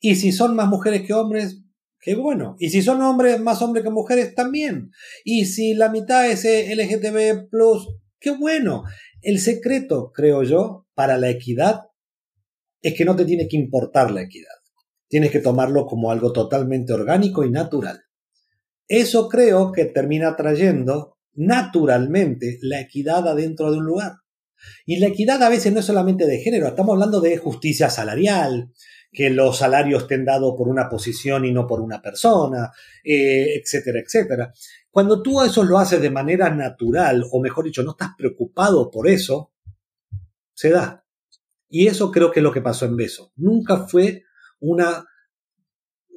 [0.00, 1.60] Y si son más mujeres que hombres,
[2.00, 2.56] qué bueno.
[2.58, 4.90] Y si son hombres, más hombres que mujeres, también.
[5.24, 7.48] Y si la mitad es LGTB,
[8.20, 8.84] qué bueno.
[9.22, 11.82] El secreto, creo yo, para la equidad
[12.80, 14.54] es que no te tiene que importar la equidad.
[15.08, 18.02] Tienes que tomarlo como algo totalmente orgánico y natural.
[18.86, 24.12] Eso creo que termina trayendo naturalmente la equidad adentro de un lugar.
[24.86, 28.72] Y la equidad a veces no es solamente de género, estamos hablando de justicia salarial,
[29.12, 32.70] que los salarios estén dados por una posición y no por una persona,
[33.04, 34.52] eh, etcétera, etcétera.
[34.90, 39.08] Cuando tú eso lo haces de manera natural, o mejor dicho, no estás preocupado por
[39.08, 39.52] eso,
[40.54, 41.04] se da.
[41.68, 43.32] Y eso creo que es lo que pasó en Beso.
[43.36, 44.24] Nunca fue
[44.60, 45.04] una,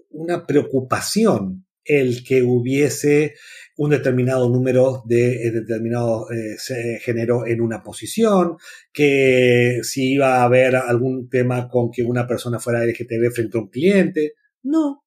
[0.10, 3.36] una preocupación el que hubiese
[3.78, 6.58] un determinado número de eh, determinado eh,
[7.00, 8.58] género en una posición,
[8.94, 13.62] que si iba a haber algún tema con que una persona fuera LGTB frente a
[13.62, 14.34] un cliente.
[14.64, 15.04] No.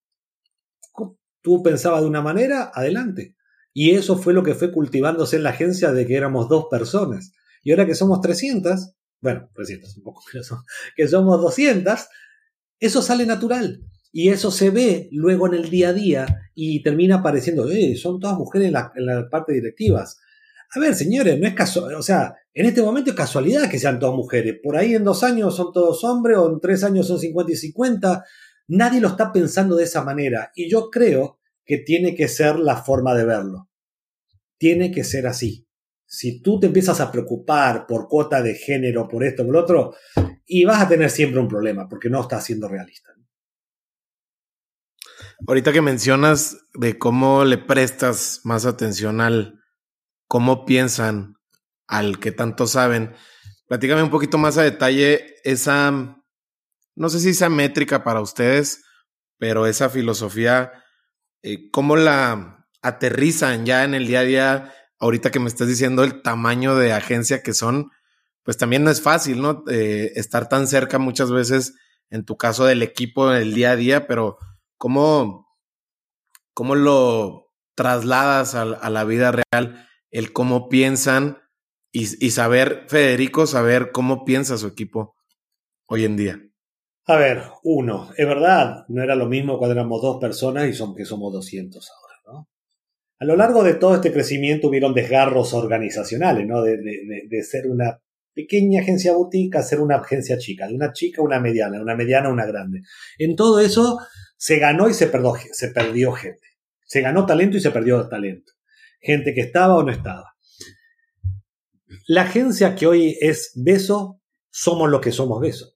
[1.40, 3.36] Tú pensabas de una manera, adelante.
[3.76, 7.32] Y eso fue lo que fue cultivándose en la agencia de que éramos dos personas.
[7.64, 10.22] Y ahora que somos 300, bueno, 300 un poco
[10.96, 12.06] que somos 200,
[12.78, 13.80] eso sale natural.
[14.12, 17.66] Y eso se ve luego en el día a día y termina apareciendo,
[18.00, 20.20] son todas mujeres en la, en parte directivas.
[20.72, 23.98] A ver, señores, no es casual, o sea, en este momento es casualidad que sean
[23.98, 24.60] todas mujeres.
[24.62, 27.56] Por ahí en dos años son todos hombres o en tres años son 50 y
[27.56, 28.24] 50.
[28.68, 30.52] Nadie lo está pensando de esa manera.
[30.54, 33.70] Y yo creo que tiene que ser la forma de verlo.
[34.58, 35.66] Tiene que ser así.
[36.06, 39.94] Si tú te empiezas a preocupar por cuota de género, por esto, por otro,
[40.46, 43.14] y vas a tener siempre un problema porque no estás siendo realista.
[45.46, 49.60] Ahorita que mencionas de cómo le prestas más atención al
[50.26, 51.34] cómo piensan,
[51.86, 53.14] al que tanto saben,
[53.66, 55.90] platícame un poquito más a detalle esa,
[56.94, 58.84] no sé si esa métrica para ustedes,
[59.38, 60.72] pero esa filosofía,
[61.44, 66.02] eh, cómo la aterrizan ya en el día a día, ahorita que me estás diciendo
[66.02, 67.90] el tamaño de agencia que son,
[68.42, 69.62] pues también no es fácil, ¿no?
[69.70, 71.74] Eh, estar tan cerca muchas veces,
[72.10, 74.38] en tu caso del equipo, en el día a día, pero
[74.84, 75.48] ¿Cómo,
[76.52, 81.38] cómo lo trasladas a, la vida real, el cómo piensan
[81.90, 85.16] y, saber, Federico, saber cómo piensa su equipo
[85.86, 86.42] hoy en día?
[87.06, 90.94] A ver, uno, es verdad, no era lo mismo cuando éramos dos personas y son,
[90.94, 92.48] que somos 200 ahora, ¿no?
[93.18, 96.62] A lo largo de todo este crecimiento hubieron desgarros organizacionales, ¿no?
[96.62, 98.00] De, de, ser una
[98.32, 101.82] pequeña agencia boutique a ser una agencia chica, de una chica a una mediana, de
[101.82, 102.80] una mediana a una grande.
[103.18, 103.98] En todo eso
[104.38, 106.48] se ganó y se perdió, se perdió gente.
[106.86, 108.52] Se ganó talento y se perdió talento.
[108.98, 110.32] Gente que estaba o no estaba.
[112.06, 115.73] La agencia que hoy es Beso, somos lo que somos Beso.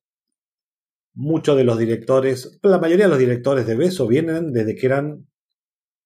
[1.19, 5.27] Muchos de los directores, la mayoría de los directores de Beso vienen desde que eran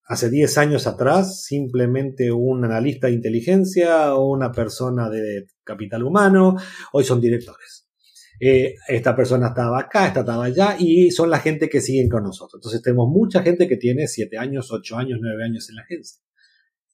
[0.05, 6.57] hace 10 años atrás simplemente un analista de inteligencia o una persona de capital humano,
[6.94, 7.87] hoy son directores.
[8.40, 12.25] Eh, esta persona estaba acá, esta estaba allá, y son la gente que siguen con
[12.25, 12.55] nosotros.
[12.61, 16.22] Entonces tenemos mucha gente que tiene 7 años, 8 años, 9 años en la agencia.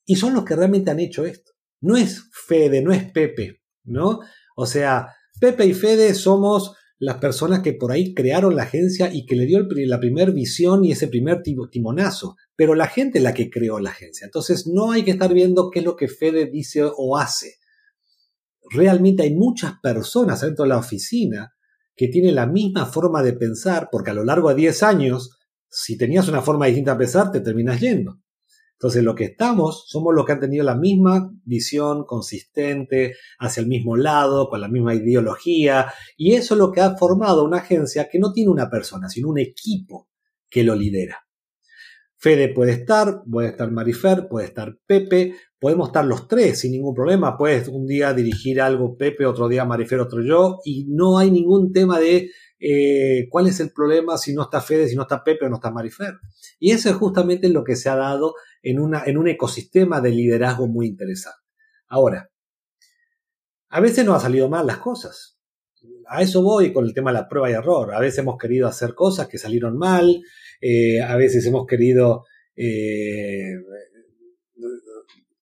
[0.05, 1.53] Y son los que realmente han hecho esto.
[1.81, 4.19] No es Fede, no es Pepe, ¿no?
[4.57, 5.07] O sea,
[5.41, 9.47] Pepe y Fede somos las personas que por ahí crearon la agencia y que le
[9.47, 12.37] dio la primera visión y ese primer timonazo.
[12.57, 14.25] Pero la gente es la que creó la agencia.
[14.25, 17.55] Entonces no hay que estar viendo qué es lo que Fede dice o hace.
[18.71, 21.55] Realmente hay muchas personas dentro de la oficina
[21.95, 25.97] que tienen la misma forma de pensar, porque a lo largo de 10 años, si
[25.97, 28.21] tenías una forma distinta de pensar, te terminas yendo.
[28.79, 33.67] Entonces, lo que estamos somos los que han tenido la misma visión consistente, hacia el
[33.67, 38.09] mismo lado, con la misma ideología, y eso es lo que ha formado una agencia
[38.09, 40.09] que no tiene una persona, sino un equipo
[40.49, 41.27] que lo lidera.
[42.17, 46.95] Fede puede estar, puede estar Marifer, puede estar Pepe, podemos estar los tres sin ningún
[46.95, 47.37] problema.
[47.37, 51.73] Puedes un día dirigir algo Pepe, otro día Marifer, otro yo, y no hay ningún
[51.73, 55.47] tema de eh, cuál es el problema si no está Fede, si no está Pepe
[55.47, 56.15] o no está Marifer.
[56.59, 60.87] Y eso es justamente lo que se ha dado en, un ecosistema de liderazgo muy
[60.87, 61.39] interesante.
[61.89, 62.31] Ahora,
[63.71, 65.39] a veces no ha salido mal las cosas.
[66.09, 67.95] A eso voy con el tema de la prueba y error.
[67.95, 70.21] A veces hemos querido hacer cosas que salieron mal,
[70.61, 72.25] eh, a veces hemos querido
[72.57, 73.55] eh,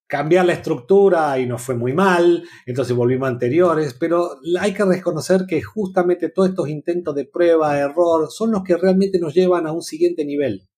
[0.06, 4.84] cambiar la estructura y nos fue muy mal, entonces volvimos a anteriores, pero hay que
[4.84, 9.66] reconocer que justamente todos estos intentos de prueba, error, son los que realmente nos llevan
[9.66, 10.68] a un siguiente nivel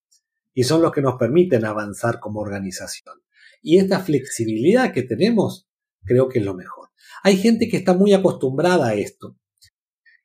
[0.55, 3.21] y son los que nos permiten avanzar como organización.
[3.63, 5.69] Y esta flexibilidad que tenemos,
[6.05, 6.89] creo que es lo mejor.
[7.23, 9.37] Hay gente que está muy acostumbrada a esto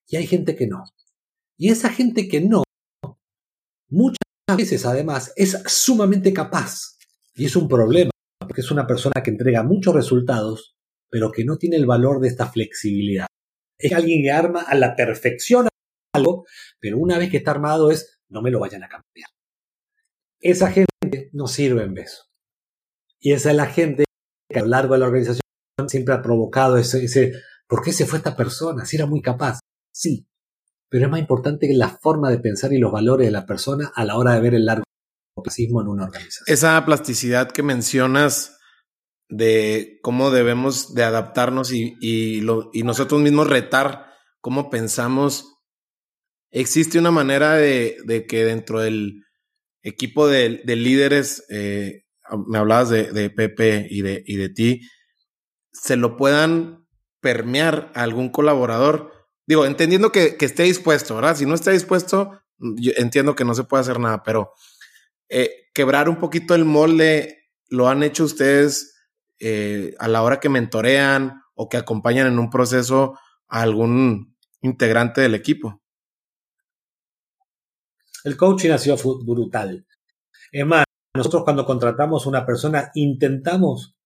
[0.07, 0.83] y hay gente que no.
[1.57, 2.63] Y esa gente que no,
[3.89, 4.17] muchas
[4.57, 6.97] veces además, es sumamente capaz.
[7.35, 8.11] Y es un problema,
[8.53, 10.75] porque es una persona que entrega muchos resultados,
[11.09, 13.25] pero que no tiene el valor de esta flexibilidad.
[13.79, 15.69] Es alguien que arma a la perfección
[16.13, 16.45] algo,
[16.79, 19.27] pero una vez que está armado es, no me lo vayan a cambiar.
[20.39, 22.25] Esa gente no sirve en beso.
[23.19, 24.03] Y esa es la gente
[24.47, 25.41] que a lo largo de la organización
[25.87, 27.33] siempre ha provocado ese, ese
[27.67, 28.85] ¿por qué se fue esta persona?
[28.85, 29.61] Si era muy capaz.
[29.91, 30.27] Sí,
[30.89, 33.91] pero es más importante que la forma de pensar y los valores de la persona
[33.95, 34.83] a la hora de ver el largo
[35.35, 36.45] en una organización.
[36.47, 38.57] Esa plasticidad que mencionas
[39.29, 42.41] de cómo debemos de adaptarnos y, y,
[42.83, 45.59] nosotros mismos retar cómo pensamos,
[46.51, 49.23] existe una manera de, de que dentro del
[49.81, 52.05] equipo de, líderes, eh,
[52.47, 54.81] me hablabas de, Pepe y de, y de ti,
[55.71, 56.87] se lo puedan
[57.21, 59.11] permear a algún colaborador.
[59.45, 61.35] Digo, entendiendo que, esté dispuesto, ¿verdad?
[61.35, 62.39] Si no está dispuesto,
[62.97, 64.53] entiendo que no se puede hacer nada, pero
[65.35, 68.95] eh, quebrar un poquito el molde, lo han hecho ustedes
[69.39, 73.17] eh, a la hora que mentorean o que acompañan en un proceso
[73.47, 75.81] a algún integrante del equipo.
[78.23, 79.87] El coaching ha sido brutal.
[80.51, 83.97] Es más, nosotros cuando contratamos una persona, intentamos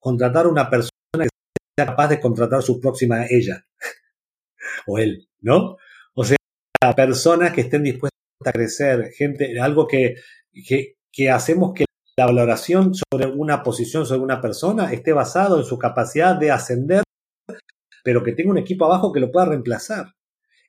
[0.00, 1.28] contratar una persona que
[1.78, 3.64] sea capaz de contratar su próxima ella
[4.88, 5.76] o él, ¿no?
[6.14, 6.36] O sea,
[6.96, 10.16] personas que estén dispuestas a crecer, gente, algo que,
[10.52, 11.84] que, hacemos que
[12.16, 17.02] la valoración sobre una posición, sobre una persona, esté basado en su capacidad de ascender,
[18.04, 20.12] pero que tenga un equipo abajo que lo pueda reemplazar.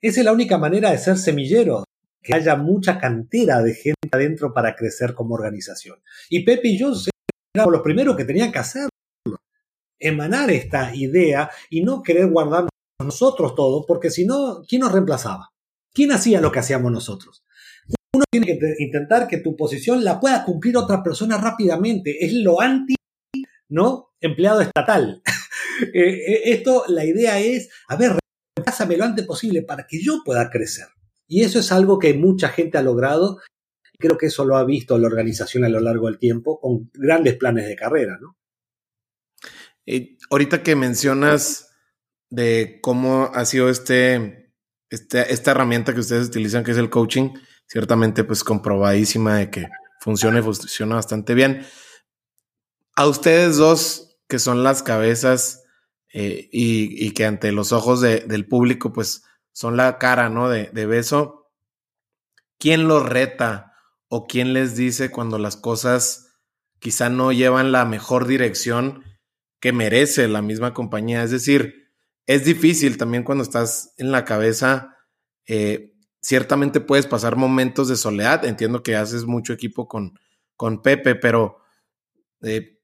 [0.02, 1.84] Esa es la única manera de ser semillero,
[2.22, 6.02] que haya mucha cantera de gente adentro para crecer como organización.
[6.30, 6.94] Y Pepe y yo
[7.54, 8.90] éramos los primeros que tenían que hacerlo.
[10.00, 12.70] Emanar esta idea y no querer guardarnos
[13.00, 15.50] nosotros todo, porque si no, ¿quién nos reemplazaba?
[15.94, 17.44] ¿Quién hacía lo que hacíamos nosotros?
[18.40, 22.26] Tiene que intentar que tu posición la pueda cumplir otra persona rápidamente.
[22.26, 22.96] Es lo anti,
[23.70, 24.14] ¿no?
[24.20, 25.22] Empleado estatal.
[25.92, 28.12] Eh, eh, esto, la idea es, a ver,
[28.56, 30.86] reemplázame lo antes posible para que yo pueda crecer.
[31.28, 33.40] Y eso es algo que mucha gente ha logrado.
[33.98, 37.36] Creo que eso lo ha visto la organización a lo largo del tiempo con grandes
[37.38, 38.38] planes de carrera, ¿no?
[40.30, 41.72] Ahorita que mencionas
[42.30, 44.54] de cómo ha sido este,
[44.92, 47.32] este, esta herramienta que ustedes utilizan, que es el coaching,
[47.68, 49.68] ciertamente pues comprobadísima de que
[50.00, 51.66] funciona y funciona bastante bien.
[52.96, 55.64] A ustedes dos, que son las cabezas
[56.14, 60.50] eh, y, que ante los ojos del público, pues son la cara, ¿no?
[60.50, 61.52] De, beso.
[62.60, 63.74] ¿Quién los reta
[64.08, 66.38] o quién les dice cuando las cosas
[66.80, 69.04] quizá no llevan la mejor dirección
[69.60, 71.24] que merece la misma compañía?
[71.24, 71.92] Es decir,
[72.28, 74.98] es difícil también cuando estás en la cabeza
[75.48, 75.93] eh,
[76.24, 78.46] ciertamente puedes pasar momentos de soledad.
[78.46, 80.20] Entiendo que haces mucho equipo con,
[80.56, 81.58] con Pepe, pero
[82.42, 82.80] eh,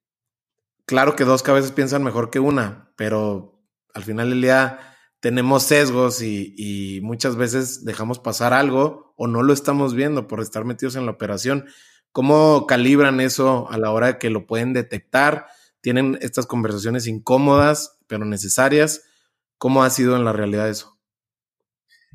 [0.86, 3.60] claro que dos cabezas piensan mejor que una, pero
[3.94, 4.80] al final del día
[5.22, 10.66] tenemos sesgos y, muchas veces dejamos pasar algo o no lo estamos viendo por estar
[10.66, 11.66] metidos en la operación.
[12.12, 15.48] ¿Cómo calibran eso a la hora que lo pueden detectar?
[15.82, 19.04] ¿Tienen estas conversaciones incómodas pero necesarias?
[19.58, 20.98] ¿Cómo ha sido en la realidad eso?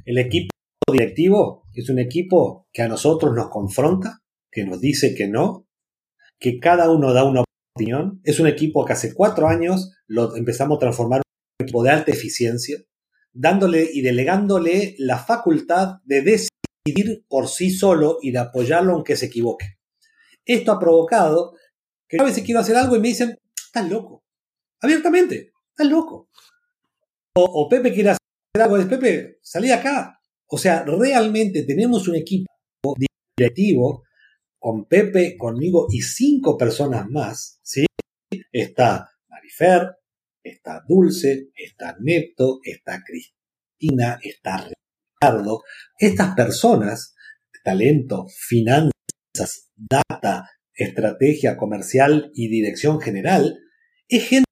[0.04, 0.54] El equipo
[0.92, 5.66] directivo es un equipo que a nosotros nos confronta, que nos dice que no,
[6.38, 8.20] que cada uno da una opinión.
[8.24, 11.22] Es un equipo que hace cuatro años lo empezamos a transformar en
[11.60, 12.78] un equipo de alta eficiencia,
[13.32, 19.26] dándole y delegándole la facultad de decidir por sí solo y de apoyarlo aunque se
[19.26, 19.78] equivoque.
[20.44, 21.54] Esto ha provocado
[22.08, 24.22] que a veces quiero hacer algo y me dicen, estás loco.
[24.80, 26.28] Abiertamente, estás loco.
[27.36, 28.20] O, Pepe quiere hacer
[28.62, 30.20] algo, es Pepe, salí acá.
[30.46, 32.46] O sea, realmente tenemos un equipo
[33.36, 34.04] directivo
[34.58, 37.86] con Pepe, conmigo y cinco personas más, ¿sí?
[38.50, 39.90] Está Marifer,
[40.42, 45.62] está Dulce, está Neto, está Cristina, está Ricardo.
[45.98, 47.14] Estas personas,
[47.62, 53.58] talento, finanzas, data, estrategia comercial y dirección general,
[54.08, 54.43] es gente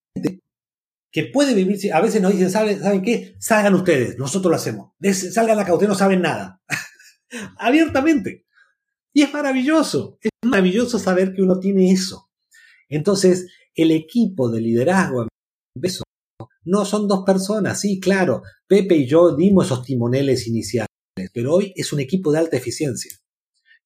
[1.12, 3.36] que puede vivir, a veces nos dicen, ¿saben, ¿saben qué?
[3.38, 4.92] Salgan ustedes, nosotros lo hacemos.
[5.32, 6.60] Salgan acá, ustedes no saben nada.
[7.58, 8.46] Abiertamente.
[9.12, 12.30] Y es maravilloso, es maravilloso saber que uno tiene eso.
[12.88, 15.28] Entonces, el equipo de liderazgo
[15.74, 16.02] Beso.
[16.64, 18.42] No son dos personas, sí, claro.
[18.66, 20.88] Pepe y yo dimos esos timoneles iniciales,
[21.32, 23.12] pero hoy es un equipo de alta eficiencia.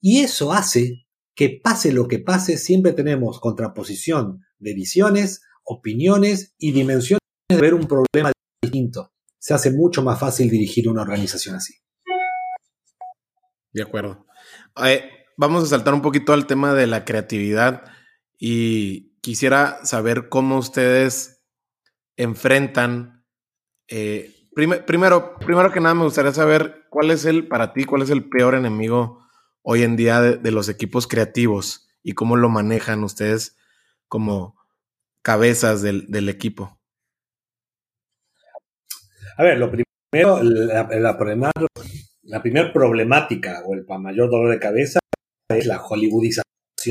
[0.00, 6.72] Y eso hace que pase lo que pase, siempre tenemos contraposición de visiones, opiniones y
[6.72, 9.12] dimensiones de ver un problema distinto.
[9.38, 11.74] Se hace mucho más fácil dirigir una organización así.
[13.72, 14.26] De acuerdo.
[14.84, 17.84] Eh, vamos a saltar un poquito al tema de la creatividad
[18.38, 21.44] y quisiera saber cómo ustedes
[22.16, 23.24] enfrentan.
[23.88, 28.10] Eh, primero, primero que nada, me gustaría saber cuál es el, para ti, cuál es
[28.10, 29.26] el peor enemigo
[29.62, 33.56] hoy en día de, los equipos creativos y cómo lo manejan ustedes
[34.08, 34.55] como
[35.26, 36.78] cabezas del, equipo.
[39.36, 45.00] A ver, lo primero, la, la, primera problemática o el mayor dolor de cabeza
[45.48, 46.44] es la hollywoodización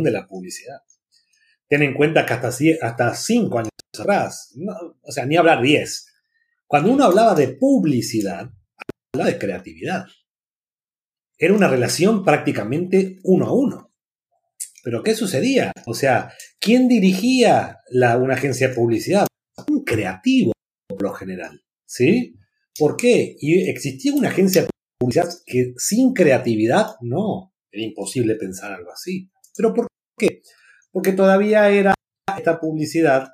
[0.04, 0.80] de la publicidad.
[1.70, 2.50] Ten en cuenta que hasta,
[2.82, 4.54] hasta cinco años atrás,
[5.02, 6.14] o sea, ni hablar diez,
[6.68, 8.52] cuando uno hablaba de publicidad,
[9.14, 10.08] hablaba de creatividad.
[11.38, 13.94] Era una relación prácticamente uno a uno.
[14.84, 15.72] Pero ¿qué sucedía?
[15.86, 16.34] O sea,
[16.66, 19.28] ¿quién dirigía la, una agencia de publicidad?
[19.68, 20.52] Un creativo,
[20.88, 21.64] por lo general.
[21.86, 22.36] ¿Sí?
[22.78, 23.36] ¿Por qué?
[23.40, 29.30] Y existía una agencia de publicidad que sin creatividad, no, era imposible pensar algo así.
[29.56, 29.88] ¿Pero por
[30.18, 30.42] qué?
[30.92, 31.94] porque todavía era
[32.38, 33.28] esta publicidad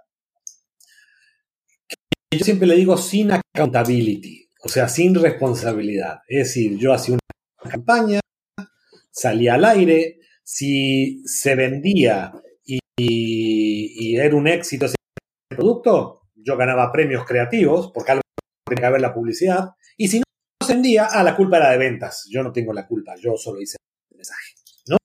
[1.87, 1.95] que
[2.39, 6.21] yo siempre le digo sin accountability, o sea, sin responsabilidad.
[6.27, 7.19] Es decir, yo hacía
[7.63, 8.19] una campaña,
[9.11, 12.33] salía al aire, si se vendía
[13.09, 14.95] y, era un éxito ese
[15.49, 18.21] producto, yo ganaba premios creativos, porque algo
[18.65, 20.23] tenía que ver la publicidad, y si no
[20.65, 22.27] se vendía, ah, la culpa era de ventas.
[22.29, 23.77] Yo no tengo la culpa, yo solo hice
[24.11, 24.53] el mensaje.
[24.87, 24.97] ¿no?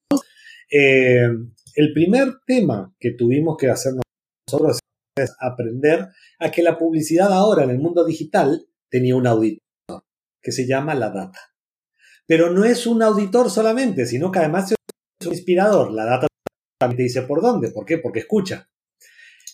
[0.70, 1.26] Eh,
[1.74, 3.92] el primer tema que tuvimos que hacer
[4.48, 4.78] nosotros
[5.16, 9.60] es aprender a que la publicidad ahora en el mundo digital tenía un auditor
[10.42, 11.40] que se llama la data.
[12.26, 15.92] Pero no es un auditor solamente, sino que además es un inspirador.
[15.92, 16.26] La data
[16.78, 17.70] también te dice por dónde.
[17.70, 17.98] ¿Por qué?
[17.98, 18.68] Porque escucha.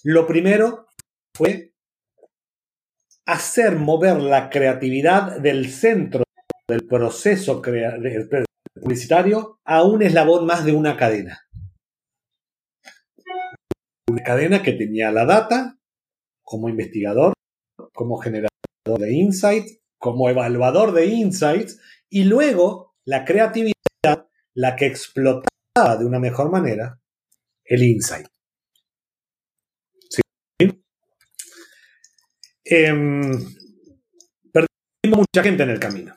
[0.04, 0.86] Lo primero
[1.34, 1.72] fue
[3.26, 6.24] hacer mover la creatividad del centro
[6.68, 7.62] del proceso
[8.74, 11.40] publicitario a un eslabón más de una cadena
[14.12, 15.78] una cadena que tenía la data
[16.42, 17.32] como investigador,
[17.94, 18.50] como generador
[18.84, 19.66] de insight,
[19.98, 27.00] como evaluador de insights, y luego la creatividad, la que explotaba de una mejor manera
[27.72, 28.26] el insight.
[32.64, 33.32] Em,
[34.52, 36.14] perdimos mucha gente en el camino.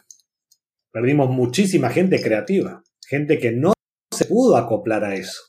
[0.91, 3.74] Perdimos muchísima gente creativa, gente que no
[4.14, 5.41] se pudo acoplar a eso.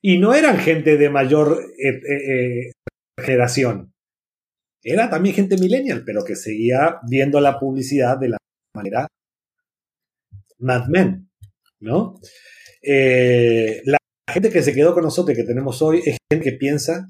[0.00, 2.72] Y no eran gente de mayor eh, eh, eh,
[3.22, 3.92] generación.
[4.82, 8.38] Era también gente millennial, pero que seguía viendo la publicidad de la
[8.74, 9.08] manera
[10.58, 11.30] Mad Men,
[11.80, 12.18] ¿no?
[12.82, 13.97] la
[14.32, 17.08] gente que se quedó con nosotros y que tenemos hoy es gente que piensa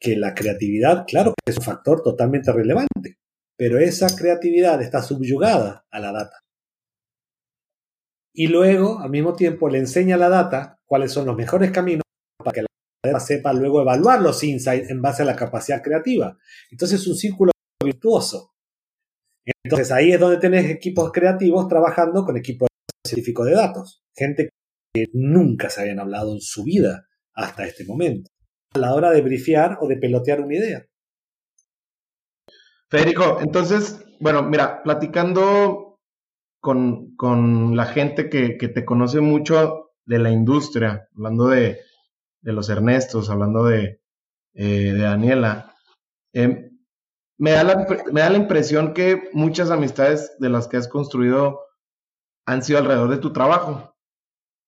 [0.00, 3.18] que la creatividad, claro que es un factor totalmente relevante,
[3.56, 6.40] pero esa creatividad está subyugada a la data.
[8.38, 12.02] y luego, al mismo tiempo, le enseña a la data cuáles son los mejores caminos
[12.36, 12.68] para que la
[13.02, 16.36] data sepa luego evaluar los insights en base a la capacidad creativa.
[16.70, 18.52] Entonces es un círculo virtuoso.
[19.64, 22.68] Entonces ahí es donde tenés equipos creativos trabajando con equipos
[23.06, 24.04] científicos de datos.
[24.14, 24.50] Gente
[24.96, 28.30] que nunca se habían hablado en su vida hasta este momento.
[28.74, 30.86] A la hora de brifear o de pelotear una idea.
[32.88, 36.00] Federico, entonces, bueno, mira, platicando
[36.60, 41.80] con, con la gente que, que, te conoce mucho de la industria, hablando de,
[42.40, 44.00] de los Ernestos, hablando de,
[44.54, 45.74] eh, de Daniela,
[46.32, 46.70] eh,
[47.38, 51.60] me da, me da la impresión que muchas amistades de las que has construido
[52.46, 53.95] han sido alrededor de tu trabajo.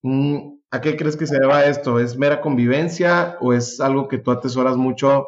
[0.03, 1.99] Mm, ¿A qué crees que se deba esto?
[1.99, 5.27] ¿Es mera convivencia o es algo que tú atesoras mucho,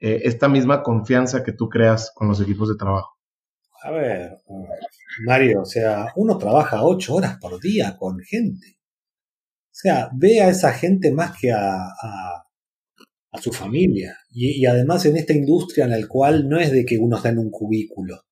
[0.00, 3.16] eh, esta misma confianza que tú creas con los equipos de trabajo?
[3.82, 4.38] A ver,
[5.24, 8.78] Mario, o sea, uno trabaja ocho horas por día con gente.
[9.70, 11.88] O sea, ve a esa gente más que a,
[13.30, 14.16] a su familia.
[14.30, 17.38] Y, además en esta industria en la cual no es de que uno está en
[17.38, 18.22] un cubículo,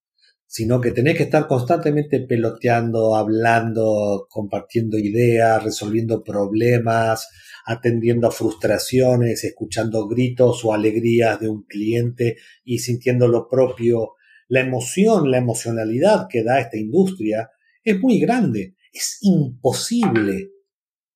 [0.47, 7.27] sino que tenés que estar constantemente peloteando, hablando, compartiendo ideas, resolviendo problemas,
[7.65, 14.13] atendiendo a frustraciones, escuchando gritos o alegrías de un cliente y sintiendo lo propio.
[14.47, 17.49] La emoción, la emocionalidad que da esta industria
[17.83, 18.75] es muy grande.
[18.93, 20.51] Es imposible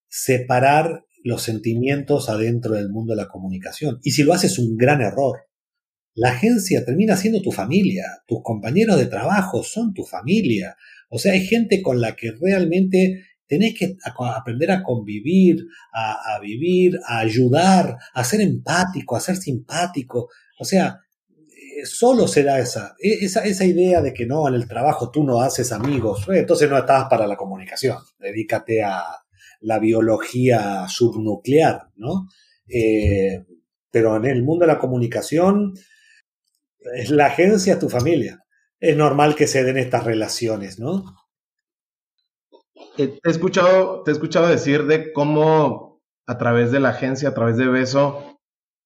[0.09, 3.99] separar los sentimientos adentro del mundo de la comunicación.
[4.03, 5.39] Y si lo haces, un gran error.
[6.13, 10.75] La agencia termina siendo tu familia, tus compañeros de trabajo son tu familia.
[11.09, 13.97] O sea, hay gente con la que realmente tenés que
[14.35, 20.29] aprender a convivir, a, vivir, a ayudar, a ser empático, a ser simpático.
[20.59, 20.99] O sea,
[21.29, 25.23] eh, solo será esa, e, esa, esa idea de que no, en el trabajo tú
[25.23, 29.03] no haces amigos, eh, entonces no estás para la comunicación, dedícate a,
[29.61, 32.27] la biología subnuclear, ¿no?
[32.67, 33.45] Eh,
[33.89, 35.73] pero en el mundo de la comunicación,
[37.09, 38.43] la agencia tu familia.
[38.79, 41.15] Es normal que se den estas relaciones, ¿no?
[42.97, 47.33] Te, he escuchado, te he escuchado decir de cómo a través de la agencia, a
[47.33, 48.39] través de Beso,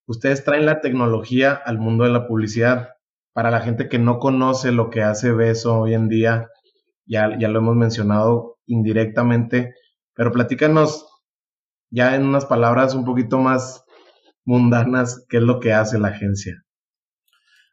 [0.06, 2.90] ustedes traen la tecnología al mundo de la publicidad.
[3.32, 6.48] Para la gente que no conoce lo que hace Beso hoy en día,
[7.06, 9.74] ya, ya lo hemos mencionado indirectamente,
[10.14, 11.06] pero platícanos
[11.90, 13.84] ya en unas palabras un poquito más
[14.44, 16.65] mundanas qué es lo que hace la agencia.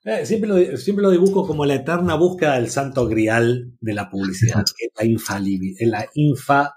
[0.05, 4.09] Eh, siempre, lo, siempre lo dibujo como la eterna búsqueda del santo grial de la
[4.09, 6.71] publicidad, que es la infalibilidad, la infa,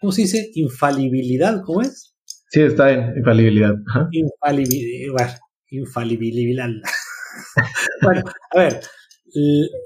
[0.00, 0.50] ¿cómo se dice?
[0.54, 2.14] Infalibilidad, ¿cómo es?
[2.48, 3.74] Sí, está bien, infalibilidad.
[4.12, 5.38] Infalibilidad,
[5.68, 6.68] infalibilidad.
[8.02, 8.80] bueno, a ver,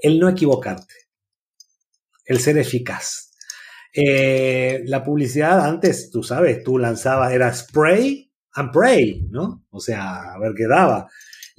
[0.01, 0.93] el no equivocarte,
[2.25, 3.29] el ser eficaz,
[3.93, 9.65] eh, la publicidad antes, tú sabes, tú lanzabas, era spray and pray, ¿no?
[9.69, 11.09] O sea, a ver qué daba.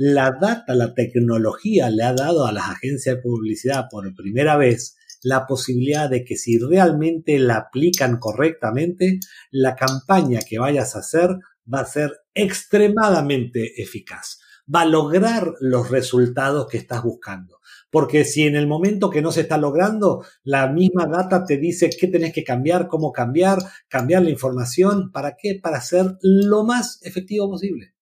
[0.03, 4.97] La data, la tecnología le ha dado a las agencias de publicidad por primera vez
[5.23, 9.21] la posibilidad de que si realmente la aplican correctamente,
[9.51, 11.37] la campaña que vayas a hacer
[11.71, 14.41] va a ser extremadamente eficaz,
[14.75, 17.59] va a lograr los resultados que estás buscando.
[17.91, 21.91] Porque si en el momento que no se está logrando, la misma data te dice
[21.91, 25.61] qué tenés que cambiar, cómo cambiar, cambiar la información, ¿para qué?
[25.63, 28.00] Para ser lo más efectivo posible.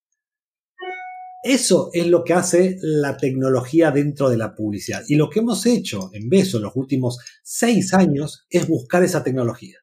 [1.43, 5.03] Eso es lo que hace la tecnología dentro de la publicidad.
[5.09, 9.23] Y lo que hemos hecho en Beso en los últimos seis años es buscar esa
[9.23, 9.79] tecnología.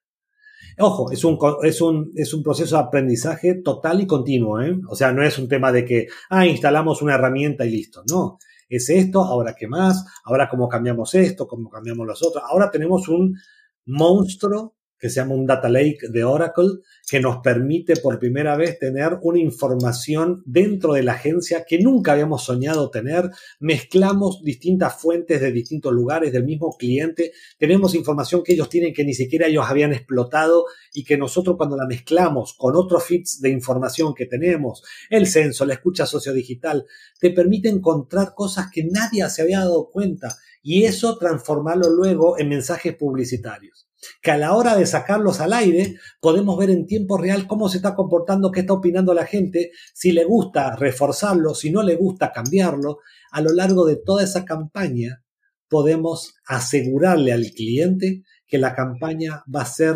[0.78, 4.62] Ojo, es un, es un, es un proceso de aprendizaje total y continuo.
[4.62, 4.78] ¿eh?
[4.90, 8.04] O sea, no es un tema de que, ah, instalamos una herramienta y listo.
[8.10, 8.38] No,
[8.68, 12.44] es esto, ahora qué más, ahora cómo cambiamos esto, cómo cambiamos los otros.
[12.46, 13.38] Ahora tenemos un
[13.86, 14.75] monstruo
[15.06, 19.20] que se llama un Data Lake de Oracle, que nos permite por primera vez tener
[19.22, 23.30] una información dentro de la agencia que nunca habíamos soñado tener.
[23.60, 27.34] Mezclamos distintas fuentes de distintos lugares del mismo cliente.
[27.60, 31.78] Tenemos información que ellos tienen que ni siquiera ellos habían explotado y que nosotros cuando
[31.78, 34.82] la mezclamos con otros feeds de información que tenemos,
[35.12, 36.88] el censo, la escucha sociodigital,
[37.20, 42.50] te permite encontrar cosas que nadie se había dado cuenta y eso transformarlo luego en
[42.50, 43.86] mensajes publicitarios
[44.22, 47.78] que a la hora de sacarlos al aire podemos ver en tiempo real cómo se
[47.78, 52.32] está comportando, qué está opinando la gente, si le gusta reforzarlo, si no le gusta
[52.32, 53.00] cambiarlo.
[53.32, 55.24] A lo largo de toda esa campaña
[55.68, 59.96] podemos asegurarle al cliente que la campaña va a ser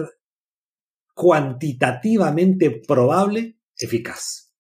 [1.14, 4.54] cuantitativamente probable, eficaz.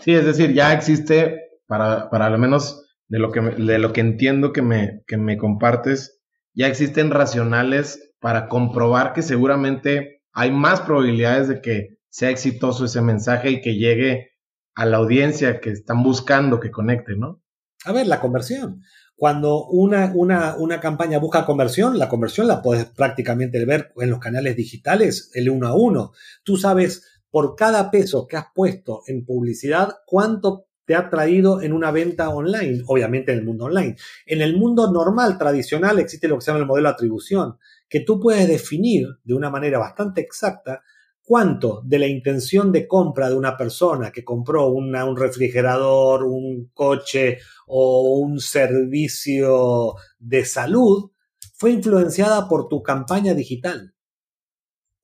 [0.00, 4.00] Sí, es decir, ya existe, para, para al menos de lo que, de lo que
[4.00, 6.19] entiendo que me, que me compartes,
[6.60, 13.00] ya existen racionales para comprobar que seguramente hay más probabilidades de que sea exitoso ese
[13.00, 14.32] mensaje y que llegue
[14.74, 17.42] a la audiencia que están buscando que conecte, ¿no?
[17.86, 18.82] A ver, la conversión.
[19.16, 24.18] Cuando una, una, una, campaña busca conversión, la conversión la puedes prácticamente ver en los
[24.18, 26.12] canales digitales, el uno a uno.
[26.44, 31.72] Tú sabes por cada peso que has puesto en publicidad, cuánto te ha traído en
[31.72, 33.94] una venta online, obviamente en el mundo online.
[34.26, 38.00] En el mundo normal, tradicional, existe lo que se llama el modelo de atribución, que
[38.00, 40.82] tú puedes definir de una manera bastante exacta
[41.22, 47.38] cuánto de la intención de compra de una persona que compró un refrigerador, un coche
[47.68, 51.12] o un servicio de salud
[51.54, 53.94] fue influenciada por tu campaña digital.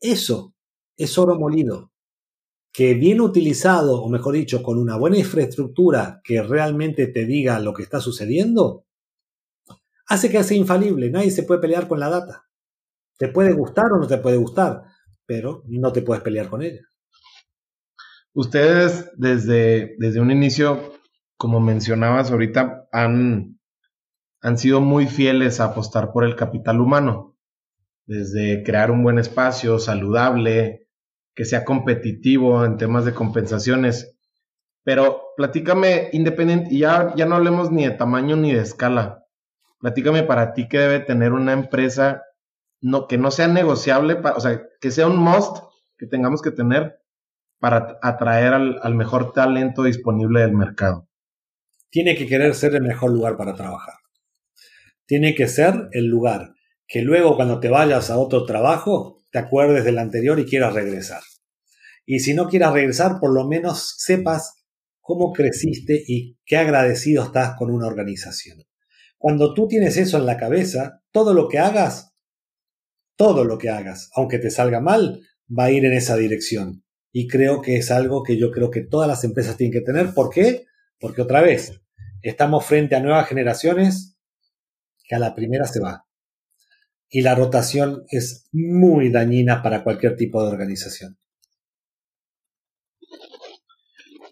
[0.00, 0.52] Eso
[0.96, 1.92] es oro molido,
[2.76, 7.72] que bien utilizado, o mejor dicho, con una buena infraestructura que realmente te diga lo
[7.72, 8.84] que está sucediendo,
[10.06, 11.10] hace que sea infalible.
[11.10, 12.44] Nadie se puede pelear con la data.
[13.16, 14.82] Te puede gustar o no te puede gustar,
[15.24, 16.82] pero no te puedes pelear con ella.
[18.34, 20.92] Ustedes desde, desde un inicio,
[21.38, 23.58] como mencionabas ahorita, han,
[24.42, 27.38] han sido muy fieles a apostar por el capital humano,
[28.04, 30.85] desde crear un buen espacio saludable,
[31.36, 34.16] que sea competitivo en temas de compensaciones.
[34.82, 39.26] Pero platícame, independiente, ya, ya no hablemos ni de tamaño ni de escala.
[39.78, 42.22] Platícame para ti qué debe tener una empresa
[42.80, 45.58] no, que no sea negociable, o sea, que sea un must
[45.98, 47.00] que tengamos que tener
[47.58, 51.06] para atraer al, mejor talento disponible del mercado.
[51.90, 53.94] Tiene que querer ser el mejor lugar para trabajar.
[55.04, 56.54] Tiene que ser el lugar
[56.88, 61.20] que luego cuando te vayas a otro trabajo te acuerdes del anterior y quieras regresar.
[62.06, 64.64] Y si no quieras regresar, por lo menos sepas
[64.98, 68.64] cómo creciste y qué agradecido estás con una organización.
[69.18, 72.14] Cuando tú tienes eso en la cabeza, todo lo que hagas
[73.16, 76.84] todo lo que hagas, aunque te salga mal, va a ir en esa dirección.
[77.12, 80.12] Y creo que es algo que yo creo que todas las empresas tienen que tener.
[80.14, 80.66] ¿Por qué?
[81.00, 81.80] Porque otra vez,
[82.22, 84.16] estamos frente a nuevas generaciones
[85.04, 86.05] que a la primera se va.
[87.08, 91.18] Y la rotación es muy dañina para cualquier tipo de organización.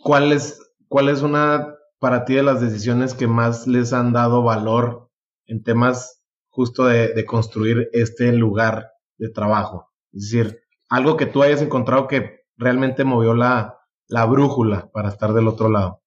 [0.02, 0.58] ¿Cuál es,
[0.88, 5.10] cuál es una para ti de las decisiones que más les han dado valor
[5.46, 9.90] en temas justo de, construir este lugar de trabajo.
[10.12, 15.32] Es decir, algo que tú hayas encontrado que realmente movió la, la brújula para estar
[15.32, 16.02] del otro lado.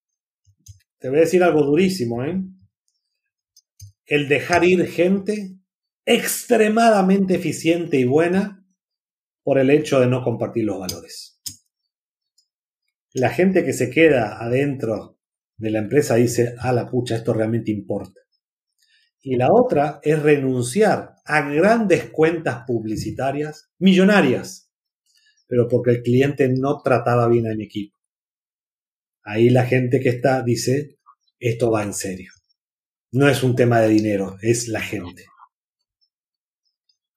[1.00, 2.44] Te voy a decir algo durísimo, ¿eh?
[4.06, 5.58] El dejar ir gente
[6.08, 8.66] extremadamente eficiente y buena
[9.44, 11.42] por el hecho de no compartir los valores.
[13.14, 15.20] La gente que se queda adentro
[15.58, 18.22] de la empresa dice, a la pucha, esto realmente importa.
[19.22, 24.72] Y la otra es renunciar a grandes cuentas publicitarias, millonarias,
[25.46, 27.98] pero porque el cliente no trataba bien a mi equipo.
[29.24, 31.00] Ahí la gente que está dice,
[31.38, 32.32] esto va en serio.
[33.12, 35.26] No es un tema de dinero, es la gente.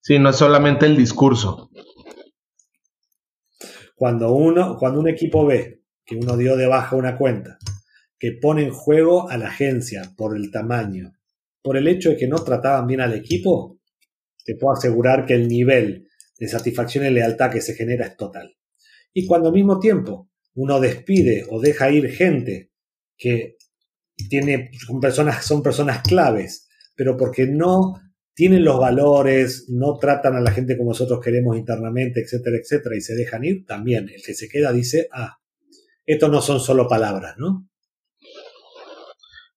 [0.02, 1.70] Sí, no es solamente el discurso.
[3.94, 7.58] Cuando uno, cuando un equipo ve que uno dio de baja una cuenta,
[8.18, 11.12] que pone en juego a la agencia por el tamaño,
[11.62, 13.78] por el hecho de que no trataban bien al equipo,
[14.44, 18.56] te puedo asegurar que el nivel de satisfacción y lealtad que se genera es total.
[19.12, 22.70] Y cuando al mismo tiempo uno despide o deja ir gente
[23.16, 23.56] que
[24.28, 28.00] tiene, son, personas, son personas claves, pero porque no
[28.40, 33.02] tienen los valores, no tratan a la gente como nosotros queremos internamente, etcétera, etcétera, y
[33.02, 35.40] se dejan ir, también el que se queda dice, ah,
[36.06, 37.68] esto no son solo palabras, ¿no?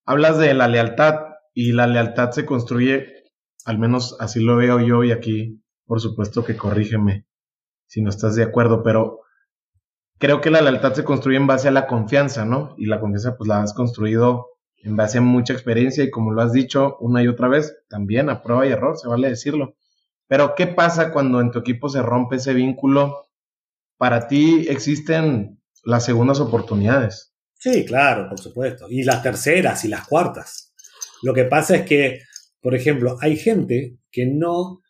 [0.05, 1.15] Hablas de la lealtad,
[1.53, 3.23] y la lealtad se construye,
[3.63, 7.25] al menos así lo veo yo y aquí, por supuesto que corrígeme
[7.87, 9.21] si no estás de acuerdo, pero
[10.19, 12.75] creo que la lealtad se construye en base a la confianza, ¿no?
[12.77, 14.52] Y la confianza pues la has construido
[14.83, 18.29] en base a mucha experiencia y como lo has dicho una y otra vez, también
[18.29, 19.75] a prueba y error, se vale decirlo.
[20.27, 23.27] Pero ¿qué pasa cuando en tu equipo se rompe ese vínculo?
[23.97, 27.33] Para ti existen las segundas oportunidades.
[27.57, 28.87] Sí, claro, por supuesto.
[28.89, 30.73] Y las terceras y las cuartas.
[31.21, 32.19] Lo que pasa es que,
[32.59, 34.81] por ejemplo, hay gente que no,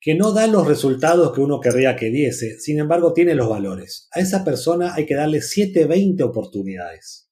[0.00, 4.08] que no da los resultados que uno querría que diese, sin embargo tiene los valores.
[4.12, 7.27] A esa persona hay que darle 7, 20 oportunidades.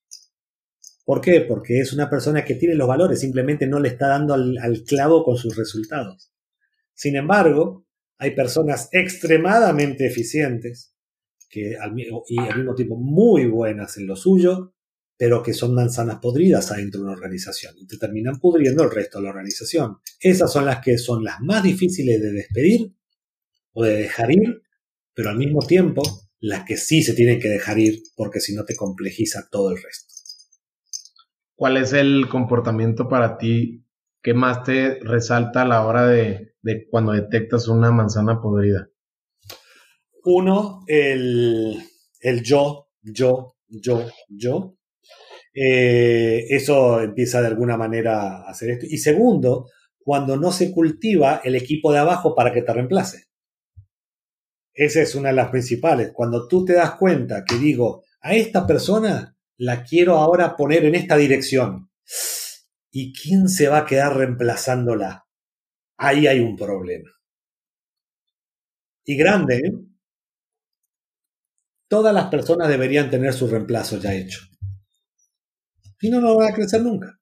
[1.06, 1.42] ¿Por qué?
[1.42, 5.22] Porque es una persona que tiene los valores, simplemente no le está dando al, clavo
[5.22, 6.32] con sus resultados.
[6.94, 7.86] Sin embargo,
[8.18, 10.96] hay personas extremadamente eficientes
[11.48, 11.76] que
[12.26, 14.74] y al mismo tiempo muy buenas en lo suyo,
[15.16, 19.18] pero que son manzanas podridas adentro de una organización y te terminan pudriendo el resto
[19.18, 19.98] de la organización.
[20.18, 22.92] Esas son las que son las más difíciles de despedir
[23.74, 24.60] o de dejar ir,
[25.14, 26.02] pero al mismo tiempo
[26.40, 29.80] las que sí se tienen que dejar ir porque si no te complejiza todo el
[29.80, 30.15] resto.
[31.56, 33.82] ¿Cuál es el comportamiento para ti
[34.22, 36.52] que más te resalta a la hora de,
[36.90, 38.90] cuando detectas una manzana podrida?
[40.24, 41.82] Uno, el,
[42.42, 44.76] yo, yo, yo, yo.
[45.54, 48.86] Eh, eso empieza de alguna manera a hacer esto.
[48.86, 53.24] Y segundo, cuando no se cultiva el equipo de abajo para que te reemplace.
[54.74, 56.10] Esa es una de las principales.
[56.12, 60.94] Cuando tú te das cuenta que digo, a esta persona la quiero ahora poner en
[60.94, 61.90] esta dirección.
[62.90, 65.26] ¿Y quién se va a quedar reemplazándola?
[65.98, 67.10] Ahí hay un problema.
[69.04, 69.72] Y grande, ¿eh?
[71.88, 74.40] Todas las personas deberían tener su reemplazo ya hecho.
[76.00, 77.18] Y no, no van a crecer nunca.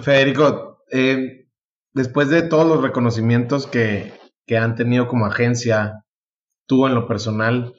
[0.00, 1.48] Federico, eh,
[1.92, 4.20] después de todos los reconocimientos que,
[4.54, 6.04] han tenido como agencia,
[6.66, 7.74] tú en lo personal,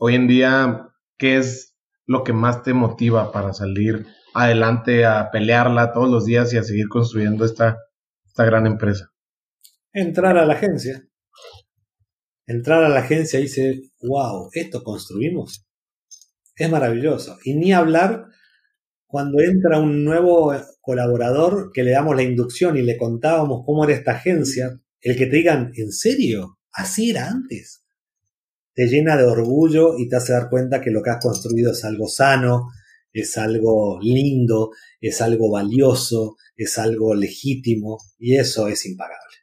[0.00, 0.88] hoy en día,
[1.18, 1.76] ¿qué es
[2.06, 6.62] lo que más te motiva para salir adelante a pelearla todos los días y a
[6.62, 7.78] seguir construyendo esta,
[8.26, 9.12] esta gran empresa?
[9.92, 11.06] Entrar a la agencia.
[12.46, 15.66] Entrar a la agencia y decir, wow, esto construimos.
[16.56, 17.38] Es maravilloso.
[17.44, 18.24] Y ni hablar
[19.06, 23.92] cuando entra un nuevo colaborador que le damos la inducción y le contábamos cómo era
[23.92, 26.58] esta agencia, el que te digan, ¿en serio?
[26.72, 27.79] Así era antes.
[28.74, 31.84] Te llena de orgullo y te hace dar cuenta que lo que has construido es
[31.84, 32.68] algo sano,
[33.12, 39.36] es algo lindo, es algo valioso, es algo legítimo y eso es impagable.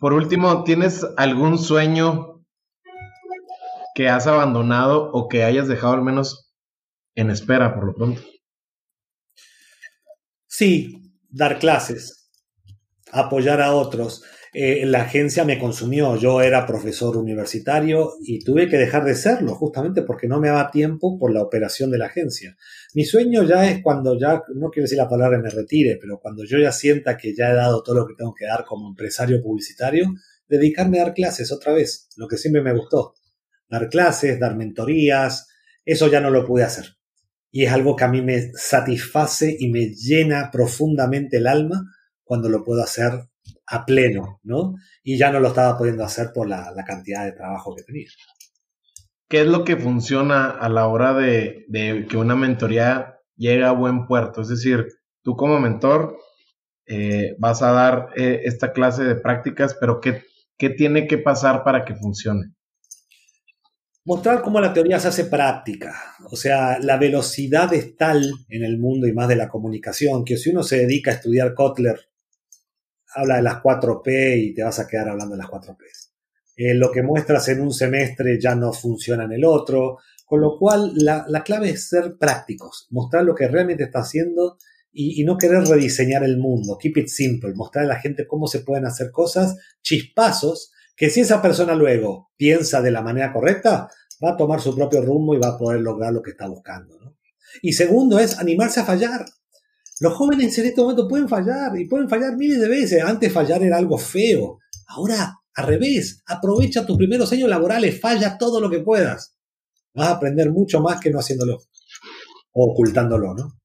[0.00, 2.36] Por último, ¿tienes algún sueño
[3.96, 6.52] que has abandonado o que hayas dejado al menos
[7.14, 8.22] en espera por lo pronto.
[10.46, 12.30] Sí, dar clases,
[13.10, 14.22] apoyar a otros.
[14.58, 19.54] Eh, la agencia me consumió, yo era profesor universitario y tuve que dejar de serlo
[19.54, 22.56] justamente porque no me daba tiempo por la operación de la agencia.
[22.94, 26.42] Mi sueño ya es cuando ya, no quiero decir la palabra me retire, pero cuando
[26.44, 29.42] yo ya sienta que ya he dado todo lo que tengo que dar como empresario
[29.42, 30.06] publicitario,
[30.48, 33.12] dedicarme a dar clases otra vez, lo que siempre me gustó.
[33.68, 35.48] Dar clases, dar mentorías,
[35.84, 36.96] eso ya no lo pude hacer
[37.50, 41.92] y es algo que a mí me satisface y me llena profundamente el alma
[42.24, 43.28] cuando lo puedo hacer
[43.66, 44.74] a pleno, ¿no?
[45.02, 48.08] Y ya no lo estaba pudiendo hacer por la, cantidad de trabajo que tenía.
[49.28, 51.66] ¿Qué es lo que funciona a la hora de,
[52.08, 54.42] que una mentoría llegue a buen puerto?
[54.42, 54.86] Es decir,
[55.22, 56.16] tú como mentor
[56.86, 60.22] eh, vas a dar eh, esta clase de prácticas, pero ¿qué,
[60.56, 62.56] ¿qué tiene que pasar para que funcione?
[64.06, 66.00] mostrar cómo la teoría se hace práctica.
[66.30, 70.36] O sea, la velocidad es tal en el mundo y más de la comunicación que
[70.36, 71.98] si uno se dedica a estudiar Kotler,
[73.16, 75.76] habla de las 4P y te vas a quedar hablando de las 4P.
[76.56, 80.58] Eh, lo que muestras en un semestre ya no funciona en el otro, con lo
[80.58, 84.56] cual la, clave es ser prácticos, mostrar lo que realmente está haciendo
[84.90, 88.60] y, no querer rediseñar el mundo, keep it simple, mostrar a la gente cómo se
[88.60, 93.90] pueden hacer cosas, chispazos, que si esa persona luego piensa de la manera correcta,
[94.24, 97.14] va a tomar su propio rumbo y va a poder lograr lo que está buscando.
[97.60, 99.26] Y segundo es animarse a fallar.
[100.00, 103.02] Los jóvenes en este momento pueden fallar y pueden fallar miles de veces.
[103.02, 104.58] Antes fallar era algo feo.
[104.88, 109.36] Ahora, al revés, aprovecha tus primeros años laborales, falla todo lo que puedas.
[109.94, 111.58] Vas a aprender mucho más que no haciéndolo
[112.52, 113.58] o ocultándolo, ¿no?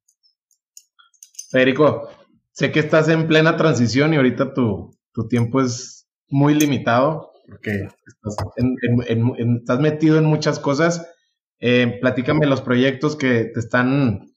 [1.50, 2.10] Federico,
[2.52, 7.88] sé que estás en plena transición y ahorita tu, tu tiempo es muy limitado, porque
[8.08, 11.08] estás, metido en muchas cosas.
[11.60, 14.31] Eh, platícame los proyectos que te están,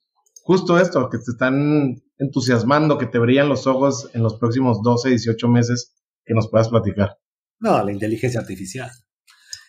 [0.45, 5.09] justo esto, que te están entusiasmando, que te brillan los ojos en los próximos 12,
[5.09, 7.17] 18 meses, que nos puedas platicar.
[7.59, 8.91] No, la inteligencia artificial.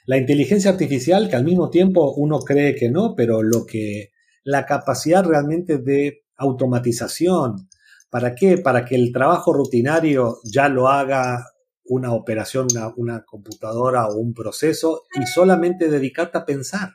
[0.05, 4.11] La inteligencia artificial que al mismo tiempo uno cree que no, pero lo que
[4.45, 7.71] la capacidad realmente de automatización,
[8.11, 8.59] ¿para qué?
[8.59, 11.47] Para que el trabajo rutinario ya lo haga
[11.87, 12.67] una operación,
[12.97, 16.91] una, computadora o un proceso y solamente dedicarte a pensar.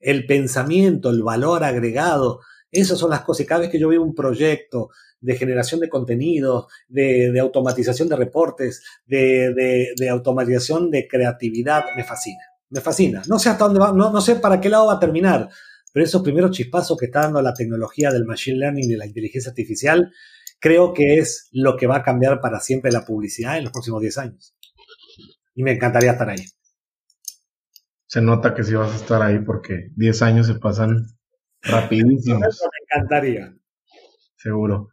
[0.00, 2.40] El pensamiento, el valor agregado,
[2.70, 3.42] esas son las cosas.
[3.42, 4.90] Y cada vez que yo veo un proyecto
[5.20, 12.40] de generación de contenidos, de, automatización de reportes, de, automatización de creatividad, me fascina.
[12.70, 13.22] Me fascina.
[13.28, 15.48] No sé hasta dónde va, no, sé para qué lado va a terminar,
[15.92, 19.06] pero esos primeros chispazos que está dando la tecnología del machine learning y de la
[19.06, 20.12] inteligencia artificial
[20.60, 24.00] creo que es lo que va a cambiar para siempre la publicidad en los próximos
[24.00, 24.54] 10 años.
[25.54, 26.44] Y me encantaría estar ahí.
[28.06, 31.06] Se nota que sí vas a estar ahí porque 10 años se pasan
[31.62, 32.60] rapidísimos.
[32.62, 33.54] me encantaría.
[34.36, 34.88] Seguro.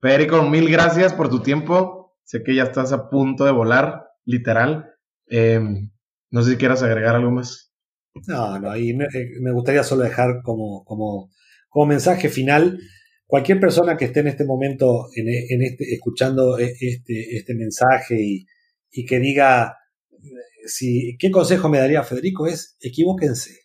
[0.00, 2.16] Federico, mil gracias por tu tiempo.
[2.24, 4.94] Sé que ya estás a punto de volar, literal.
[5.26, 5.90] Em,
[6.30, 7.72] no sé si quieras agregar algo más.
[8.26, 11.30] No, no, y me, eh, me gustaría solo dejar como, como,
[11.68, 12.78] como mensaje final
[13.26, 18.16] cualquier persona que esté en este momento en, en este, escuchando e, este, este mensaje
[18.20, 18.46] y,
[18.92, 19.76] y, que diga
[20.66, 23.63] si qué consejo me daría Federico es equivóquense.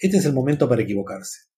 [0.00, 1.50] Este es el momento para equivocarse.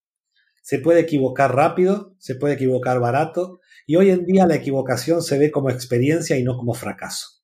[0.61, 5.37] Se puede equivocar rápido, se puede equivocar barato, y hoy en día la equivocación se
[5.39, 7.41] ve como experiencia y no como fracaso.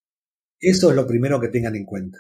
[0.60, 2.20] Eso es lo primero que tengan en cuenta.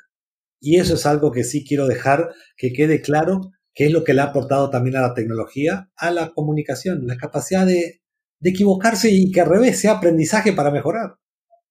[0.61, 4.13] Y eso es algo que sí quiero dejar que quede claro, que es lo que
[4.13, 8.01] le ha aportado también a la tecnología, a la comunicación, la capacidad de,
[8.41, 11.15] equivocarse y que al revés sea aprendizaje para mejorar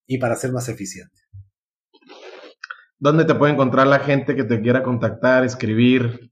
[0.06, 1.16] y para ser más eficiente.
[2.98, 6.30] ¿Dónde te puede encontrar la gente que te quiera contactar, escribir?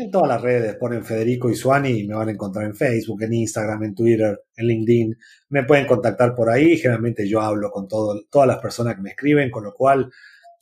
[0.00, 3.22] En todas las redes, ponen Federico y Suani y me van a encontrar en Facebook,
[3.22, 5.18] en Instagram, en Twitter, en LinkedIn.
[5.50, 6.78] Me pueden contactar por ahí.
[6.78, 10.10] Generalmente yo hablo con todo, todas las personas que me escriben, con lo cual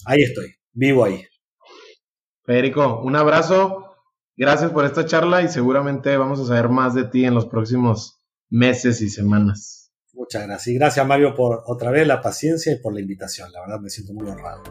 [0.07, 1.23] ahí estoy, vivo ahí.
[2.43, 3.95] Federico, un abrazo.
[4.37, 8.21] Gracias por esta charla y seguramente vamos a saber más de ti en los próximos
[8.51, 9.93] meses y semanas.
[10.15, 10.67] Muchas gracias.
[10.67, 13.53] Y gracias Mario por otra vez la paciencia y por la invitación.
[13.53, 14.65] La verdad me siento muy honrado.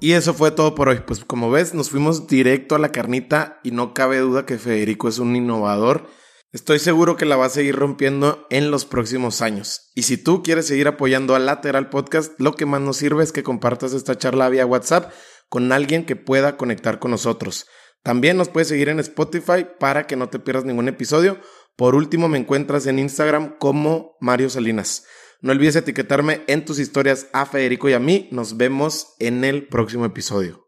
[0.00, 1.00] Y eso fue todo por hoy.
[1.06, 5.08] Pues como ves, nos fuimos directo a la carnita y no cabe duda que Federico
[5.08, 6.06] es un innovador.
[6.52, 9.90] Estoy seguro que la va a seguir rompiendo en los próximos años.
[9.94, 13.32] Y si tú quieres seguir apoyando a Lateral Podcast, lo que más nos sirve es
[13.32, 15.12] que compartas esta charla vía WhatsApp
[15.48, 17.66] con alguien que pueda conectar con nosotros.
[18.02, 21.38] También nos puedes seguir en Spotify para que no te pierdas ningún episodio.
[21.76, 25.04] Por último, me encuentras en Instagram como Mario Salinas.
[25.40, 28.28] No olvides etiquetarme en tus historias a Federico y a mí.
[28.32, 30.67] Nos vemos en el próximo episodio.